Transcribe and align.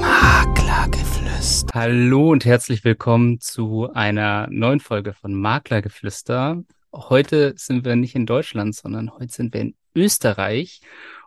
Maklergeflüster. 0.00 1.74
Hallo 1.74 2.30
und 2.30 2.44
herzlich 2.44 2.84
willkommen 2.84 3.40
zu 3.40 3.92
einer 3.92 4.46
neuen 4.50 4.78
Folge 4.78 5.14
von 5.14 5.34
Maklergeflüster. 5.34 6.62
Heute 6.92 7.54
sind 7.56 7.84
wir 7.84 7.96
nicht 7.96 8.14
in 8.14 8.24
Deutschland, 8.24 8.76
sondern 8.76 9.10
heute 9.18 9.32
sind 9.32 9.52
wir 9.52 9.62
in 9.62 9.74
Österreich. 9.96 10.80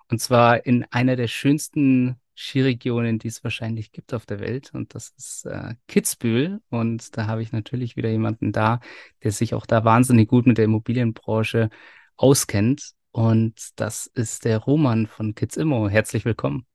Und 0.10 0.22
zwar 0.22 0.66
in 0.66 0.86
einer 0.92 1.18
der 1.18 1.28
schönsten 1.28 2.16
Skiregionen, 2.36 3.20
die 3.20 3.28
es 3.28 3.44
wahrscheinlich 3.44 3.92
gibt 3.92 4.14
auf 4.14 4.26
der 4.26 4.40
Welt. 4.40 4.72
Und 4.74 4.96
das 4.96 5.10
ist 5.18 5.46
äh, 5.46 5.74
Kitzbühel. 5.90 6.62
Und 6.70 7.18
da 7.18 7.28
habe 7.28 7.42
ich 7.42 7.52
natürlich 7.52 7.98
wieder 7.98 8.10
jemanden 8.10 8.54
da, 8.54 8.80
der 9.24 9.34
sich 9.34 9.56
auch 9.56 9.66
da 9.66 9.84
wahnsinnig 9.84 10.30
gut 10.30 10.46
mit 10.48 10.58
der 10.58 10.64
Immobilienbranche 10.64 11.70
auskennt. 12.16 12.94
Und 13.12 13.72
das 13.76 14.08
ist 14.08 14.46
der 14.46 14.60
Roman 14.60 15.08
von 15.08 15.36
Kitzimmo. 15.36 15.90
Herzlich 15.90 16.24
willkommen. 16.24 16.66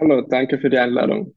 Hallo, 0.00 0.20
danke 0.20 0.58
für 0.58 0.70
die 0.70 0.78
Einladung. 0.78 1.34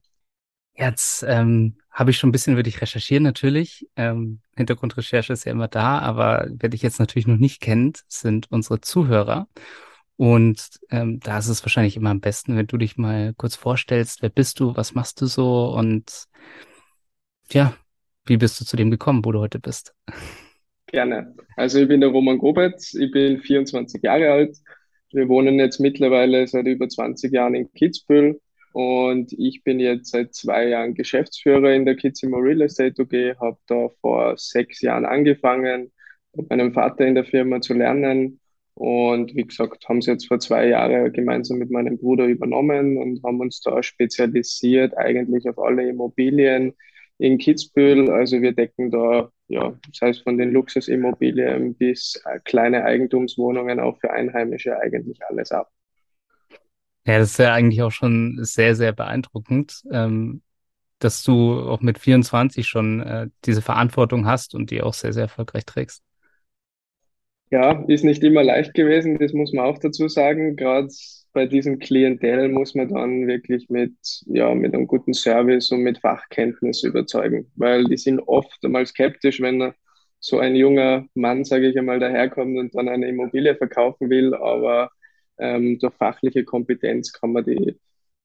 Jetzt 0.74 1.24
ähm, 1.26 1.76
habe 1.90 2.10
ich 2.12 2.18
schon 2.18 2.28
ein 2.28 2.32
bisschen 2.32 2.52
über 2.52 2.62
dich 2.62 2.80
recherchiert 2.80 3.22
natürlich. 3.22 3.88
Ähm, 3.96 4.40
Hintergrundrecherche 4.56 5.32
ist 5.32 5.44
ja 5.44 5.52
immer 5.52 5.66
da, 5.66 5.98
aber 5.98 6.48
wer 6.48 6.68
dich 6.68 6.82
jetzt 6.82 7.00
natürlich 7.00 7.26
noch 7.26 7.36
nicht 7.36 7.60
kennt, 7.60 8.04
sind 8.08 8.50
unsere 8.50 8.80
Zuhörer. 8.80 9.48
Und 10.16 10.78
ähm, 10.90 11.18
da 11.20 11.38
ist 11.38 11.48
es 11.48 11.64
wahrscheinlich 11.64 11.96
immer 11.96 12.10
am 12.10 12.20
besten, 12.20 12.56
wenn 12.56 12.68
du 12.68 12.76
dich 12.76 12.96
mal 12.96 13.34
kurz 13.36 13.56
vorstellst, 13.56 14.22
wer 14.22 14.28
bist 14.28 14.60
du, 14.60 14.76
was 14.76 14.94
machst 14.94 15.20
du 15.20 15.26
so 15.26 15.74
und 15.74 16.26
ja, 17.50 17.74
wie 18.26 18.36
bist 18.36 18.60
du 18.60 18.64
zu 18.64 18.76
dem 18.76 18.92
gekommen, 18.92 19.24
wo 19.24 19.32
du 19.32 19.40
heute 19.40 19.58
bist? 19.58 19.94
Gerne. 20.86 21.34
Also 21.56 21.80
ich 21.80 21.88
bin 21.88 22.00
der 22.00 22.10
Roman 22.10 22.38
Grobetz, 22.38 22.94
ich 22.94 23.10
bin 23.10 23.40
24 23.40 24.02
Jahre 24.02 24.30
alt. 24.30 24.56
Wir 25.10 25.28
wohnen 25.28 25.58
jetzt 25.58 25.80
mittlerweile 25.80 26.46
seit 26.46 26.66
über 26.66 26.88
20 26.88 27.32
Jahren 27.32 27.54
in 27.54 27.72
Kitzbühel 27.72 28.40
und 28.72 29.32
ich 29.32 29.62
bin 29.64 29.80
jetzt 29.80 30.10
seit 30.10 30.34
zwei 30.34 30.68
Jahren 30.68 30.94
Geschäftsführer 30.94 31.72
in 31.74 31.84
der 31.84 31.96
Kitzimo 31.96 32.38
Real 32.38 32.62
Estate 32.62 33.00
UG, 33.02 33.38
habe 33.40 33.58
da 33.66 33.88
vor 34.00 34.36
sechs 34.36 34.80
Jahren 34.80 35.04
angefangen, 35.04 35.92
mit 36.34 36.50
meinem 36.50 36.72
Vater 36.72 37.06
in 37.06 37.14
der 37.14 37.24
Firma 37.24 37.60
zu 37.60 37.74
lernen 37.74 38.40
und 38.74 39.34
wie 39.36 39.44
gesagt, 39.44 39.88
haben 39.88 40.00
sie 40.00 40.12
jetzt 40.12 40.28
vor 40.28 40.38
zwei 40.38 40.68
Jahren 40.68 41.12
gemeinsam 41.12 41.58
mit 41.58 41.70
meinem 41.70 41.98
Bruder 41.98 42.26
übernommen 42.26 42.96
und 42.96 43.22
haben 43.22 43.40
uns 43.40 43.60
da 43.60 43.82
spezialisiert 43.82 44.96
eigentlich 44.96 45.48
auf 45.48 45.58
alle 45.58 45.88
Immobilien 45.88 46.72
in 47.18 47.38
Kitzbühel. 47.38 48.10
Also 48.10 48.40
wir 48.40 48.52
decken 48.52 48.90
da, 48.90 49.30
ja, 49.48 49.78
das 49.90 50.00
heißt 50.00 50.22
von 50.22 50.38
den 50.38 50.52
Luxusimmobilien 50.52 51.74
bis 51.74 52.20
äh, 52.24 52.40
kleine 52.44 52.84
Eigentumswohnungen 52.84 53.78
auch 53.78 53.98
für 54.00 54.10
Einheimische 54.10 54.78
eigentlich 54.78 55.20
alles 55.28 55.52
ab. 55.52 55.70
Ja, 57.06 57.18
das 57.18 57.32
ist 57.32 57.38
ja 57.38 57.52
eigentlich 57.52 57.82
auch 57.82 57.90
schon 57.90 58.38
sehr, 58.44 58.76
sehr 58.76 58.92
beeindruckend, 58.92 59.82
ähm, 59.90 60.42
dass 61.00 61.22
du 61.24 61.60
auch 61.60 61.80
mit 61.80 61.98
24 61.98 62.68
schon 62.68 63.00
äh, 63.02 63.28
diese 63.44 63.62
Verantwortung 63.62 64.26
hast 64.26 64.54
und 64.54 64.70
die 64.70 64.82
auch 64.82 64.94
sehr, 64.94 65.12
sehr 65.12 65.24
erfolgreich 65.24 65.66
trägst. 65.66 66.02
Ja, 67.50 67.84
ist 67.86 68.04
nicht 68.04 68.24
immer 68.24 68.42
leicht 68.42 68.72
gewesen, 68.74 69.18
das 69.18 69.32
muss 69.34 69.52
man 69.52 69.66
auch 69.66 69.78
dazu 69.78 70.08
sagen. 70.08 70.56
Gerade 70.56 70.88
bei 71.34 71.46
diesem 71.46 71.78
Klientel 71.78 72.48
muss 72.48 72.74
man 72.74 72.88
dann 72.88 73.26
wirklich 73.26 73.68
mit, 73.68 73.92
ja, 74.26 74.54
mit 74.54 74.74
einem 74.74 74.86
guten 74.86 75.12
Service 75.12 75.70
und 75.70 75.82
mit 75.82 75.98
Fachkenntnis 75.98 76.82
überzeugen, 76.82 77.50
weil 77.56 77.84
die 77.84 77.98
sind 77.98 78.20
oft 78.20 78.64
einmal 78.64 78.86
skeptisch, 78.86 79.40
wenn 79.42 79.72
so 80.18 80.38
ein 80.38 80.56
junger 80.56 81.06
Mann, 81.14 81.44
sage 81.44 81.68
ich 81.68 81.76
einmal, 81.78 81.98
daherkommt 82.00 82.56
und 82.58 82.74
dann 82.74 82.88
eine 82.88 83.08
Immobilie 83.08 83.54
verkaufen 83.56 84.08
will, 84.08 84.34
aber 84.34 84.90
ähm, 85.38 85.78
durch 85.78 85.94
fachliche 85.94 86.44
Kompetenz 86.44 87.12
kann 87.12 87.32
man 87.32 87.44
die, 87.44 87.78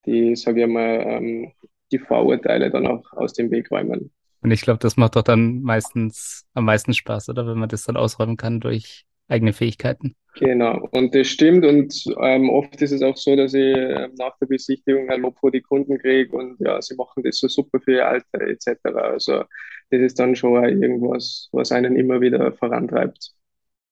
die 0.05 0.35
sage 0.35 0.63
ich 0.63 0.67
mal, 0.67 1.01
ähm, 1.07 1.51
die 1.91 1.99
Vorurteile 1.99 2.69
dann 2.69 2.87
auch 2.87 3.11
aus 3.13 3.33
dem 3.33 3.49
Weg 3.51 3.71
räumen. 3.71 4.11
Und 4.41 4.51
ich 4.51 4.61
glaube, 4.61 4.79
das 4.79 4.97
macht 4.97 5.15
doch 5.15 5.23
dann 5.23 5.61
meistens 5.61 6.45
am 6.53 6.65
meisten 6.65 6.93
Spaß, 6.93 7.29
oder? 7.29 7.47
Wenn 7.47 7.57
man 7.57 7.69
das 7.69 7.83
dann 7.83 7.97
ausräumen 7.97 8.37
kann 8.37 8.59
durch 8.59 9.05
eigene 9.27 9.53
Fähigkeiten. 9.53 10.15
Genau, 10.35 10.87
und 10.91 11.15
das 11.15 11.27
stimmt. 11.27 11.65
Und 11.65 12.05
ähm, 12.21 12.49
oft 12.49 12.79
ist 12.81 12.91
es 12.91 13.01
auch 13.01 13.17
so, 13.17 13.35
dass 13.35 13.53
ich 13.53 13.75
ähm, 13.75 14.13
nach 14.17 14.37
der 14.39 14.45
Besichtigung 14.45 15.09
ein 15.09 15.21
Lob 15.21 15.37
vor 15.39 15.51
die 15.51 15.61
Kunden 15.61 15.97
kriege 15.97 16.35
und 16.35 16.59
ja, 16.59 16.81
sie 16.81 16.95
machen 16.95 17.23
das 17.23 17.39
so 17.39 17.47
super 17.47 17.79
für 17.79 17.93
ihr 17.93 18.07
Alter 18.07 18.41
etc. 18.41 18.69
Also 18.93 19.43
das 19.89 20.01
ist 20.01 20.19
dann 20.19 20.35
schon 20.35 20.63
irgendwas, 20.63 21.49
was 21.51 21.71
einen 21.71 21.95
immer 21.95 22.21
wieder 22.21 22.51
vorantreibt. 22.53 23.31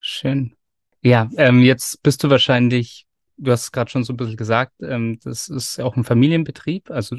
Schön. 0.00 0.54
Ja, 1.02 1.28
ähm, 1.36 1.62
jetzt 1.62 2.02
bist 2.02 2.22
du 2.22 2.30
wahrscheinlich, 2.30 3.05
du 3.36 3.50
hast 3.50 3.64
es 3.64 3.72
gerade 3.72 3.90
schon 3.90 4.04
so 4.04 4.12
ein 4.12 4.16
bisschen 4.16 4.36
gesagt, 4.36 4.72
ähm, 4.82 5.18
das 5.22 5.48
ist 5.48 5.80
auch 5.80 5.96
ein 5.96 6.04
Familienbetrieb. 6.04 6.90
Also 6.90 7.16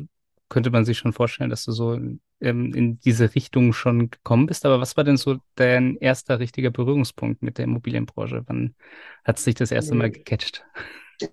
könnte 0.49 0.69
man 0.71 0.85
sich 0.85 0.97
schon 0.97 1.13
vorstellen, 1.13 1.49
dass 1.49 1.65
du 1.65 1.71
so 1.71 1.99
ähm, 2.39 2.73
in 2.73 2.99
diese 2.99 3.35
Richtung 3.35 3.73
schon 3.73 4.09
gekommen 4.09 4.45
bist. 4.45 4.65
Aber 4.65 4.79
was 4.79 4.95
war 4.97 5.03
denn 5.03 5.17
so 5.17 5.37
dein 5.55 5.97
erster 5.97 6.39
richtiger 6.39 6.71
Berührungspunkt 6.71 7.41
mit 7.41 7.57
der 7.57 7.65
Immobilienbranche? 7.65 8.43
Wann 8.47 8.75
hat 9.25 9.37
es 9.37 9.43
dich 9.43 9.55
das 9.55 9.71
erste 9.71 9.95
Mal 9.95 10.11
gecatcht? 10.11 10.65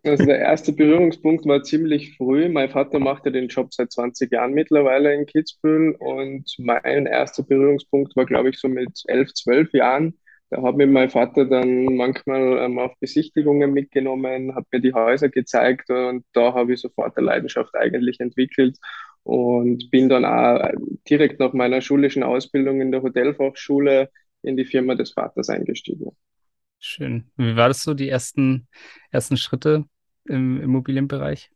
Also 0.03 0.25
der 0.25 0.39
erste 0.39 0.73
Berührungspunkt 0.73 1.45
war 1.45 1.63
ziemlich 1.63 2.17
früh. 2.17 2.49
Mein 2.49 2.71
Vater 2.71 2.99
macht 2.99 3.27
ja 3.27 3.31
den 3.31 3.49
Job 3.49 3.75
seit 3.75 3.93
20 3.93 4.33
Jahren 4.33 4.55
mittlerweile 4.55 5.15
in 5.15 5.27
Kitzbühel 5.27 5.95
und 5.99 6.45
mein 6.59 7.07
erster 7.07 7.43
Berührungspunkt 7.43 8.17
war, 8.17 8.25
glaube 8.25 8.49
ich, 8.49 8.59
so 8.59 8.69
mit 8.69 9.03
11, 9.07 9.35
12 9.35 9.75
Jahren. 9.75 10.19
Da 10.51 10.63
hat 10.63 10.77
mir 10.77 10.87
mein 10.87 11.11
Vater 11.11 11.47
dann 11.47 11.97
manchmal 11.97 12.59
ähm, 12.59 12.79
auf 12.79 12.93
Besichtigungen 13.01 13.73
mitgenommen, 13.73 14.55
hat 14.55 14.67
mir 14.71 14.81
die 14.81 14.93
Häuser 14.93 15.29
gezeigt 15.29 15.91
und 15.91 16.25
da 16.33 16.55
habe 16.55 16.75
ich 16.75 16.81
sofort 16.81 17.17
eine 17.17 17.27
Leidenschaft 17.27 17.75
eigentlich 17.75 18.21
entwickelt 18.21 18.79
und 19.25 19.91
bin 19.91 20.09
dann 20.09 20.25
auch 20.25 20.71
direkt 21.09 21.41
nach 21.41 21.55
meiner 21.55 21.81
schulischen 21.81 22.23
Ausbildung 22.23 22.81
in 22.81 22.93
der 22.93 23.03
Hotelfachschule 23.03 24.11
in 24.43 24.57
die 24.57 24.67
Firma 24.67 24.95
des 24.95 25.13
Vaters 25.13 25.49
eingestiegen. 25.49 26.11
Schön. 26.79 27.31
Wie 27.37 27.57
war 27.57 27.69
das 27.69 27.83
so, 27.83 27.95
die 27.95 28.11
ersten, 28.11 28.69
ersten 29.11 29.39
Schritte 29.39 29.87
im 30.27 30.61
Immobilienbereich? 30.61 31.51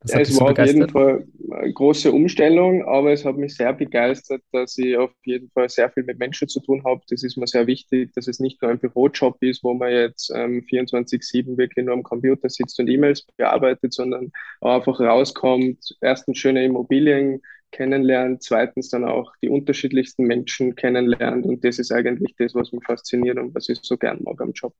Was 0.00 0.28
es 0.30 0.40
war 0.40 0.50
auf 0.50 0.66
jeden 0.66 0.88
Fall 0.88 1.26
eine 1.50 1.72
große 1.72 2.10
Umstellung, 2.10 2.84
aber 2.84 3.12
es 3.12 3.24
hat 3.24 3.36
mich 3.36 3.56
sehr 3.56 3.72
begeistert, 3.72 4.42
dass 4.52 4.76
ich 4.78 4.96
auf 4.96 5.12
jeden 5.24 5.50
Fall 5.50 5.68
sehr 5.68 5.90
viel 5.90 6.04
mit 6.04 6.18
Menschen 6.18 6.48
zu 6.48 6.60
tun 6.60 6.82
habe. 6.84 7.02
Das 7.08 7.22
ist 7.22 7.36
mir 7.36 7.46
sehr 7.46 7.66
wichtig, 7.66 8.12
dass 8.14 8.28
es 8.28 8.40
nicht 8.40 8.60
nur 8.62 8.70
ein 8.70 8.78
Bürojob 8.78 9.42
ist, 9.42 9.62
wo 9.62 9.74
man 9.74 9.92
jetzt 9.92 10.32
ähm, 10.34 10.64
24-7 10.68 11.56
wirklich 11.56 11.84
nur 11.84 11.94
am 11.94 12.02
Computer 12.02 12.48
sitzt 12.48 12.78
und 12.80 12.88
E-Mails 12.88 13.26
bearbeitet, 13.36 13.92
sondern 13.92 14.32
einfach 14.60 15.00
rauskommt, 15.00 15.96
erstens 16.00 16.38
schöne 16.38 16.64
Immobilien 16.64 17.40
kennenlernt, 17.70 18.42
zweitens 18.42 18.88
dann 18.88 19.04
auch 19.04 19.32
die 19.42 19.48
unterschiedlichsten 19.48 20.24
Menschen 20.24 20.76
kennenlernt 20.76 21.44
und 21.44 21.64
das 21.64 21.78
ist 21.78 21.92
eigentlich 21.92 22.34
das, 22.38 22.54
was 22.54 22.72
mich 22.72 22.84
fasziniert 22.84 23.36
und 23.38 23.54
was 23.54 23.68
ich 23.68 23.80
so 23.82 23.96
gern 23.96 24.20
mag 24.22 24.40
am 24.40 24.52
Job. 24.52 24.74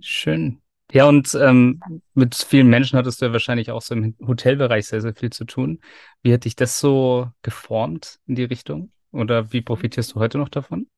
Schön. 0.00 0.58
Ja, 0.92 1.06
und 1.06 1.36
ähm, 1.40 1.80
mit 2.14 2.34
vielen 2.34 2.68
Menschen 2.68 2.98
hattest 2.98 3.20
du 3.20 3.26
ja 3.26 3.32
wahrscheinlich 3.32 3.70
auch 3.70 3.82
so 3.82 3.94
im 3.94 4.14
Hotelbereich 4.26 4.86
sehr, 4.86 5.02
sehr 5.02 5.14
viel 5.14 5.30
zu 5.30 5.44
tun. 5.44 5.80
Wie 6.22 6.32
hat 6.32 6.44
dich 6.44 6.56
das 6.56 6.80
so 6.80 7.28
geformt 7.42 8.18
in 8.26 8.36
die 8.36 8.44
Richtung? 8.44 8.90
Oder 9.12 9.52
wie 9.52 9.60
profitierst 9.60 10.14
du 10.14 10.20
heute 10.20 10.38
noch 10.38 10.48
davon? 10.48 10.88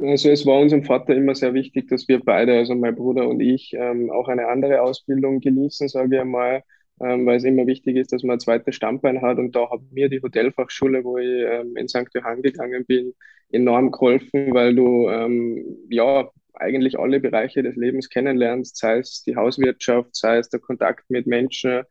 Also 0.00 0.30
es 0.30 0.46
war 0.46 0.60
unserem 0.60 0.84
Vater 0.84 1.16
immer 1.16 1.34
sehr 1.34 1.54
wichtig, 1.54 1.88
dass 1.88 2.06
wir 2.06 2.20
beide, 2.20 2.56
also 2.56 2.74
mein 2.76 2.94
Bruder 2.94 3.28
und 3.28 3.40
ich, 3.40 3.72
ähm, 3.74 4.10
auch 4.10 4.28
eine 4.28 4.46
andere 4.46 4.82
Ausbildung 4.82 5.40
genießen, 5.40 5.88
sage 5.88 6.14
ich 6.14 6.20
einmal, 6.20 6.62
ähm, 7.00 7.26
weil 7.26 7.36
es 7.36 7.44
immer 7.44 7.66
wichtig 7.66 7.96
ist, 7.96 8.12
dass 8.12 8.22
man 8.22 8.36
ein 8.36 8.40
zweites 8.40 8.74
Standbein 8.74 9.22
hat. 9.22 9.38
Und 9.38 9.54
da 9.54 9.70
hat 9.70 9.80
mir 9.92 10.08
die 10.08 10.22
Hotelfachschule, 10.22 11.04
wo 11.04 11.18
ich 11.18 11.26
ähm, 11.26 11.76
in 11.76 11.88
St. 11.88 12.08
Johann 12.14 12.42
gegangen 12.42 12.84
bin, 12.86 13.14
enorm 13.50 13.90
geholfen, 13.90 14.52
weil 14.54 14.74
du 14.74 15.08
ähm, 15.08 15.64
ja 15.90 16.30
eigentlich 16.54 16.98
alle 16.98 17.20
Bereiche 17.20 17.62
des 17.62 17.76
Lebens 17.76 18.08
kennenlernst, 18.08 18.76
sei 18.76 18.98
es 18.98 19.22
die 19.22 19.36
Hauswirtschaft, 19.36 20.14
sei 20.16 20.38
es 20.38 20.48
der 20.48 20.60
Kontakt 20.60 21.08
mit 21.08 21.26
Menschen, 21.26 21.82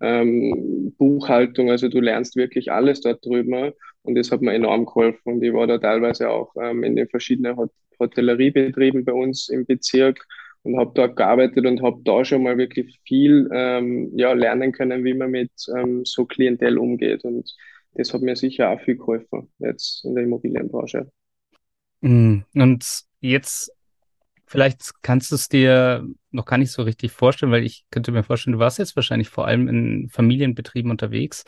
ähm, 0.00 0.94
Buchhaltung, 0.98 1.70
also 1.70 1.88
du 1.88 2.00
lernst 2.00 2.36
wirklich 2.36 2.72
alles 2.72 3.00
dort 3.00 3.24
drüber 3.24 3.72
und 4.02 4.16
das 4.16 4.30
hat 4.30 4.42
mir 4.42 4.52
enorm 4.52 4.84
geholfen 4.84 5.34
und 5.34 5.42
ich 5.42 5.52
war 5.52 5.66
da 5.66 5.78
teilweise 5.78 6.30
auch 6.30 6.54
ähm, 6.60 6.82
in 6.82 6.96
den 6.96 7.08
verschiedenen 7.08 7.56
Hot 7.56 7.70
Hotelleriebetrieben 8.00 9.04
bei 9.04 9.12
uns 9.12 9.48
im 9.48 9.64
Bezirk 9.64 10.26
und 10.62 10.78
habe 10.78 10.92
dort 10.94 11.16
gearbeitet 11.16 11.66
und 11.66 11.82
habe 11.82 12.00
da 12.04 12.24
schon 12.24 12.42
mal 12.42 12.58
wirklich 12.58 13.00
viel 13.04 13.48
ähm, 13.52 14.12
ja, 14.16 14.32
lernen 14.32 14.72
können, 14.72 15.04
wie 15.04 15.14
man 15.14 15.30
mit 15.30 15.52
ähm, 15.76 16.04
so 16.04 16.24
Klientel 16.24 16.78
umgeht 16.78 17.24
und 17.24 17.50
das 17.94 18.14
hat 18.14 18.22
mir 18.22 18.36
sicher 18.36 18.70
auch 18.70 18.80
viel 18.80 18.96
geholfen 18.96 19.52
jetzt 19.58 20.04
in 20.04 20.14
der 20.14 20.24
Immobilienbranche. 20.24 21.10
Mm, 22.00 22.38
und 22.54 23.02
jetzt 23.20 23.72
Vielleicht 24.52 25.00
kannst 25.00 25.30
du 25.30 25.36
es 25.36 25.48
dir 25.48 26.06
noch 26.30 26.44
gar 26.44 26.58
nicht 26.58 26.72
so 26.72 26.82
richtig 26.82 27.10
vorstellen, 27.10 27.50
weil 27.52 27.64
ich 27.64 27.86
könnte 27.90 28.12
mir 28.12 28.22
vorstellen, 28.22 28.52
du 28.52 28.58
warst 28.58 28.78
jetzt 28.78 28.96
wahrscheinlich 28.96 29.30
vor 29.30 29.46
allem 29.46 29.66
in 29.66 30.10
Familienbetrieben 30.10 30.90
unterwegs. 30.90 31.44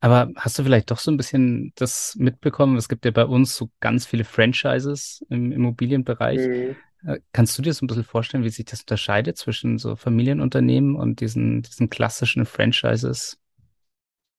Aber 0.00 0.32
hast 0.34 0.58
du 0.58 0.64
vielleicht 0.64 0.90
doch 0.90 0.98
so 0.98 1.12
ein 1.12 1.16
bisschen 1.16 1.72
das 1.76 2.16
mitbekommen? 2.18 2.78
Es 2.78 2.88
gibt 2.88 3.04
ja 3.04 3.12
bei 3.12 3.24
uns 3.24 3.56
so 3.56 3.70
ganz 3.78 4.06
viele 4.06 4.24
Franchises 4.24 5.24
im 5.30 5.52
Immobilienbereich. 5.52 6.40
Mhm. 6.40 6.76
Äh, 7.04 7.18
kannst 7.32 7.56
du 7.58 7.62
dir 7.62 7.72
so 7.72 7.84
ein 7.84 7.88
bisschen 7.88 8.04
vorstellen, 8.04 8.44
wie 8.44 8.50
sich 8.50 8.64
das 8.64 8.80
unterscheidet 8.80 9.36
zwischen 9.36 9.78
so 9.78 9.96
Familienunternehmen 9.96 10.96
und 10.96 11.20
diesen, 11.20 11.62
diesen 11.62 11.90
klassischen 11.90 12.46
Franchises? 12.46 13.38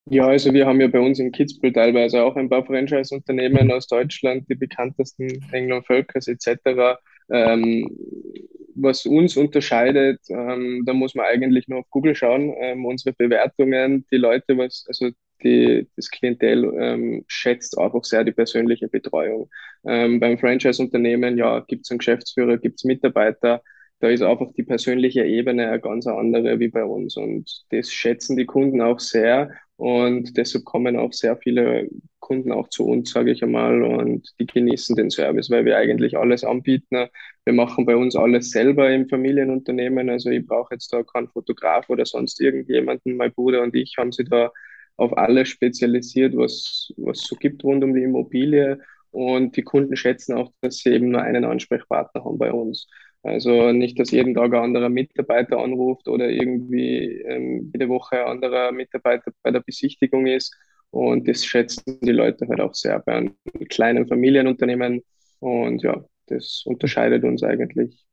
Ja, 0.09 0.25
also 0.27 0.53
wir 0.53 0.65
haben 0.65 0.79
ja 0.79 0.87
bei 0.87 0.99
uns 0.99 1.19
in 1.19 1.33
Kitzbühel 1.33 1.73
teilweise 1.73 2.23
auch 2.23 2.35
ein 2.37 2.49
paar 2.49 2.65
Franchise-Unternehmen 2.65 3.71
aus 3.71 3.87
Deutschland, 3.87 4.49
die 4.49 4.55
bekanntesten 4.55 5.27
England 5.51 5.85
Völkers 5.85 6.27
etc. 6.29 6.97
Ähm, 7.29 7.85
was 8.75 9.05
uns 9.05 9.35
unterscheidet, 9.35 10.21
ähm, 10.29 10.83
da 10.85 10.93
muss 10.93 11.15
man 11.15 11.25
eigentlich 11.25 11.67
nur 11.67 11.79
auf 11.79 11.89
Google 11.89 12.15
schauen, 12.15 12.53
ähm, 12.57 12.85
unsere 12.85 13.13
Bewertungen, 13.13 14.05
die 14.11 14.17
Leute, 14.17 14.57
was, 14.57 14.85
also 14.87 15.09
die, 15.43 15.87
das 15.95 16.09
Klientel 16.09 16.73
ähm, 16.79 17.25
schätzt 17.27 17.77
einfach 17.77 18.03
sehr 18.03 18.23
die 18.23 18.31
persönliche 18.31 18.87
Betreuung. 18.87 19.49
Ähm, 19.85 20.19
beim 20.19 20.37
Franchise-Unternehmen, 20.37 21.37
ja, 21.37 21.59
gibt 21.61 21.85
es 21.85 21.91
einen 21.91 21.99
Geschäftsführer, 21.99 22.57
gibt 22.57 22.79
es 22.79 22.83
Mitarbeiter, 22.83 23.61
da 23.99 24.09
ist 24.09 24.21
einfach 24.21 24.51
die 24.55 24.63
persönliche 24.63 25.23
Ebene 25.25 25.67
eine 25.67 25.79
ganz 25.79 26.05
andere 26.05 26.59
wie 26.59 26.67
bei 26.67 26.83
uns 26.83 27.17
und 27.17 27.65
das 27.71 27.91
schätzen 27.91 28.37
die 28.37 28.45
Kunden 28.45 28.81
auch 28.81 28.99
sehr 28.99 29.49
und 29.77 30.37
deshalb 30.37 30.65
kommen 30.65 30.97
auch 30.97 31.13
sehr 31.13 31.37
viele 31.37 31.87
Kunden 32.19 32.51
auch 32.51 32.67
zu 32.69 32.85
uns, 32.85 33.11
sage 33.11 33.31
ich 33.31 33.43
einmal, 33.43 33.83
und 33.83 34.27
die 34.39 34.47
genießen 34.47 34.95
den 34.95 35.09
Service, 35.09 35.49
weil 35.49 35.65
wir 35.65 35.77
eigentlich 35.77 36.17
alles 36.17 36.43
anbieten. 36.43 37.07
Wir 37.45 37.53
machen 37.53 37.85
bei 37.85 37.95
uns 37.95 38.15
alles 38.15 38.51
selber 38.51 38.89
im 38.91 39.07
Familienunternehmen. 39.07 40.09
Also 40.09 40.29
ich 40.29 40.45
brauche 40.45 40.73
jetzt 40.73 40.91
da 40.91 41.03
keinen 41.03 41.29
Fotograf 41.29 41.89
oder 41.89 42.05
sonst 42.05 42.41
irgendjemanden. 42.41 43.17
Mein 43.17 43.31
Bruder 43.33 43.61
und 43.61 43.75
ich 43.75 43.95
haben 43.97 44.11
sie 44.11 44.25
da 44.25 44.51
auf 44.97 45.17
alles 45.17 45.49
spezialisiert, 45.49 46.35
was 46.35 46.93
was 46.97 47.21
so 47.21 47.35
gibt 47.35 47.63
rund 47.63 47.83
um 47.83 47.93
die 47.93 48.03
Immobilie. 48.03 48.79
Und 49.11 49.55
die 49.55 49.63
Kunden 49.63 49.95
schätzen 49.95 50.35
auch, 50.35 50.51
dass 50.61 50.77
sie 50.79 50.91
eben 50.91 51.09
nur 51.09 51.21
einen 51.21 51.45
Ansprechpartner 51.45 52.23
haben 52.23 52.37
bei 52.37 52.51
uns. 52.51 52.87
Also 53.23 53.71
nicht, 53.71 53.99
dass 53.99 54.11
jeden 54.11 54.35
Tag 54.35 54.53
ein 54.53 54.63
anderer 54.63 54.89
Mitarbeiter 54.89 55.59
anruft 55.59 56.07
oder 56.07 56.29
irgendwie 56.29 57.21
ähm, 57.25 57.71
jede 57.73 57.89
Woche 57.89 58.19
ein 58.21 58.27
anderer 58.27 58.71
Mitarbeiter 58.71 59.31
bei 59.43 59.51
der 59.51 59.61
Besichtigung 59.61 60.27
ist. 60.27 60.55
Und 60.91 61.27
das 61.27 61.45
schätzen 61.45 61.99
die 62.01 62.11
Leute 62.11 62.47
halt 62.47 62.61
auch 62.61 62.73
sehr 62.73 62.99
bei 62.99 63.13
einem 63.13 63.35
kleinen 63.69 64.07
Familienunternehmen. 64.07 65.03
Und 65.39 65.83
ja, 65.83 66.03
das 66.27 66.63
unterscheidet 66.65 67.23
uns 67.23 67.43
eigentlich 67.43 68.05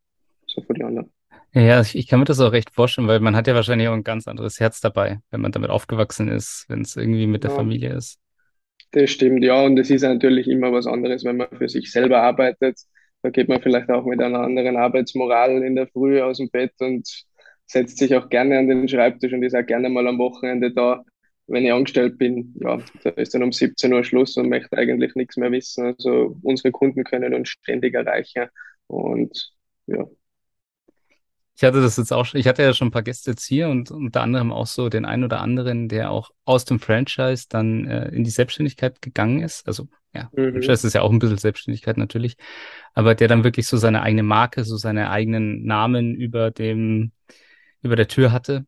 so 0.47 0.63
von 0.63 0.75
den 0.75 0.87
anderen. 0.87 1.14
Ja, 1.55 1.81
ich, 1.81 1.95
ich 1.97 2.09
kann 2.09 2.19
mir 2.19 2.25
das 2.27 2.41
auch 2.41 2.51
recht 2.53 2.71
vorstellen, 2.75 3.06
weil 3.09 3.21
man 3.21 3.37
hat 3.37 3.47
ja 3.47 3.55
wahrscheinlich 3.55 3.89
auch 3.89 3.93
ein 3.93 4.03
ganz 4.05 4.27
anderes 4.27 4.59
Herz 4.61 4.81
dabei, 4.81 5.21
wenn 5.31 5.41
man 5.41 5.53
damit 5.53 5.71
aufgewachsen 5.71 6.29
ist, 6.29 6.65
wenn 6.69 6.83
es 6.83 6.97
irgendwie 6.97 7.27
mit 7.29 7.45
der 7.45 7.51
Ja, 7.51 7.53
Familie 7.53 7.93
ist. 7.95 8.19
das 8.93 9.11
stimmt, 9.11 9.43
ja. 9.45 9.62
Und 9.62 9.79
es 9.79 9.91
ist 9.91 10.03
natürlich 10.03 10.49
immer 10.49 10.73
was 10.73 10.87
anderes, 10.87 11.25
wenn 11.25 11.37
man 11.37 11.49
für 11.56 11.69
sich 11.69 11.91
selber 11.91 12.23
arbeitet. 12.23 12.79
Da 13.23 13.31
geht 13.31 13.49
man 13.49 13.61
vielleicht 13.62 13.91
auch 13.91 14.05
mit 14.05 14.21
einer 14.21 14.41
anderen 14.41 14.77
Arbeitsmoral 14.77 15.62
in 15.62 15.75
der 15.77 15.89
Früh 15.89 16.21
aus 16.21 16.39
dem 16.39 16.51
Bett 16.51 16.73
und 16.81 17.09
setzt 17.67 17.99
sich 17.99 18.15
auch 18.15 18.29
gerne 18.29 18.59
an 18.59 18.69
den 18.69 18.89
Schreibtisch 18.89 19.33
und 19.33 19.43
ist 19.43 19.56
auch 19.56 19.67
gerne 19.67 19.89
mal 19.89 20.06
am 20.06 20.19
Wochenende 20.19 20.73
da. 20.73 21.05
Wenn 21.47 21.65
ich 21.65 21.73
angestellt 21.73 22.19
bin, 22.19 22.55
ja, 22.61 22.79
da 23.03 23.11
ist 23.11 23.35
dann 23.35 23.43
um 23.43 23.53
17 23.53 23.93
Uhr 23.93 24.05
Schluss 24.05 24.37
und 24.37 24.49
möchte 24.49 24.77
eigentlich 24.79 25.15
nichts 25.15 25.37
mehr 25.37 25.51
wissen. 25.53 25.85
Also 25.87 26.37
unsere 26.43 26.71
Kunden 26.73 27.05
können 27.05 27.35
uns 27.35 27.49
ständig 27.51 27.95
erreichen 27.95 28.47
und 28.87 29.53
ja, 29.87 30.06
Ich 31.56 31.62
hatte 31.62 31.81
das 31.81 31.97
jetzt 31.97 32.12
auch 32.12 32.25
schon, 32.25 32.41
ich 32.41 32.49
hatte 32.49 32.62
ja 32.62 32.73
schon 32.75 32.89
ein 32.89 32.91
paar 32.91 33.03
Gäste 33.03 33.31
jetzt 33.31 33.45
hier 33.45 33.69
und 33.69 33.91
unter 33.91 34.23
anderem 34.23 34.53
auch 34.53 34.67
so 34.67 34.89
den 34.89 35.05
einen 35.05 35.23
oder 35.23 35.41
anderen, 35.41 35.89
der 35.89 36.11
auch 36.11 36.31
aus 36.45 36.65
dem 36.65 36.81
Franchise 36.81 37.47
dann 37.49 37.87
äh, 37.87 38.09
in 38.09 38.25
die 38.25 38.31
Selbstständigkeit 38.31 39.01
gegangen 39.01 39.41
ist. 39.41 39.67
Also 39.67 39.87
ja, 40.12 40.31
mhm, 40.33 40.53
Franchise 40.53 40.87
ist 40.87 40.95
ja 40.95 41.03
auch 41.03 41.12
ein 41.12 41.21
bisschen 41.21 41.39
Selbstständigkeit 41.39 41.97
natürlich, 41.97 42.37
aber 42.93 43.15
der 43.15 43.29
dann 43.29 43.45
wirklich 43.45 43.69
so 43.69 43.77
seine 43.77 44.03
eigene 44.03 44.25
Marke, 44.25 44.65
so 44.65 44.77
seine 44.77 45.11
eigenen 45.11 45.65
Namen 45.65 46.15
über 46.15 46.51
dem, 46.51 47.12
über 47.83 47.95
der 47.95 48.09
Tür 48.09 48.33
hatte. 48.33 48.67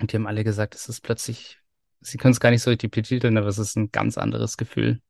Und 0.00 0.12
die 0.12 0.16
haben 0.16 0.26
alle 0.26 0.42
gesagt, 0.42 0.74
es 0.74 0.88
ist 0.88 1.02
plötzlich, 1.02 1.58
sie 2.00 2.18
können 2.18 2.32
es 2.32 2.40
gar 2.40 2.50
nicht 2.50 2.62
so 2.62 2.70
richtig 2.70 2.90
betiteln, 2.90 3.38
aber 3.38 3.46
es 3.46 3.58
ist 3.58 3.76
ein 3.76 3.92
ganz 3.92 4.18
anderes 4.18 4.56
Gefühl, 4.56 5.00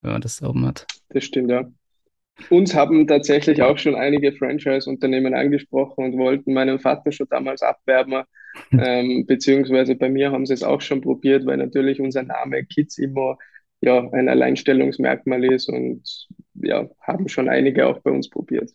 wenn 0.00 0.12
man 0.12 0.22
das 0.22 0.38
da 0.38 0.48
oben 0.48 0.66
hat. 0.66 0.86
das 1.10 1.24
stimmt, 1.24 1.50
ja. 1.50 1.66
Uns 2.50 2.74
haben 2.74 3.06
tatsächlich 3.06 3.62
auch 3.62 3.78
schon 3.78 3.94
einige 3.94 4.32
Franchise-Unternehmen 4.32 5.34
angesprochen 5.34 6.04
und 6.04 6.18
wollten 6.18 6.52
meinen 6.52 6.78
Vater 6.78 7.12
schon 7.12 7.28
damals 7.30 7.62
abwerben. 7.62 8.24
Ähm, 8.72 9.26
beziehungsweise 9.26 9.96
bei 9.96 10.08
mir 10.08 10.32
haben 10.32 10.46
sie 10.46 10.54
es 10.54 10.62
auch 10.62 10.80
schon 10.80 11.02
probiert, 11.02 11.44
weil 11.44 11.58
natürlich 11.58 12.00
unser 12.00 12.22
Name 12.22 12.64
Kids 12.64 12.96
immer 12.96 13.36
ja 13.82 14.08
ein 14.12 14.30
Alleinstellungsmerkmal 14.30 15.44
ist 15.44 15.68
und 15.68 16.02
ja, 16.54 16.88
haben 17.02 17.28
schon 17.28 17.50
einige 17.50 17.86
auch 17.86 17.98
bei 18.00 18.10
uns 18.10 18.30
probiert. 18.30 18.72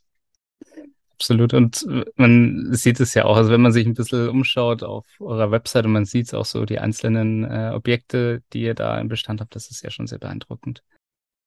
Absolut. 1.22 1.54
Und 1.54 1.86
äh, 1.90 2.04
man 2.16 2.74
sieht 2.74 3.00
es 3.00 3.14
ja 3.14 3.26
auch, 3.26 3.38
also 3.38 3.52
wenn 3.52 3.62
man 3.62 3.72
sich 3.72 3.86
ein 3.86 3.94
bisschen 3.94 4.30
umschaut 4.30 4.82
auf 4.82 5.06
eurer 5.20 5.52
Website 5.52 5.86
und 5.86 5.92
man 5.92 6.06
sieht 6.06 6.34
auch 6.34 6.46
so 6.46 6.66
die 6.66 6.80
einzelnen 6.80 7.44
äh, 7.44 7.72
Objekte, 7.74 8.42
die 8.54 8.64
ihr 8.64 8.74
da 8.74 9.00
im 9.00 9.08
Bestand 9.08 9.40
habt, 9.40 9.56
das 9.56 9.70
ist 9.70 9.84
ja 9.84 9.92
schon 9.92 10.08
sehr 10.08 10.20
beeindruckend. 10.20 10.84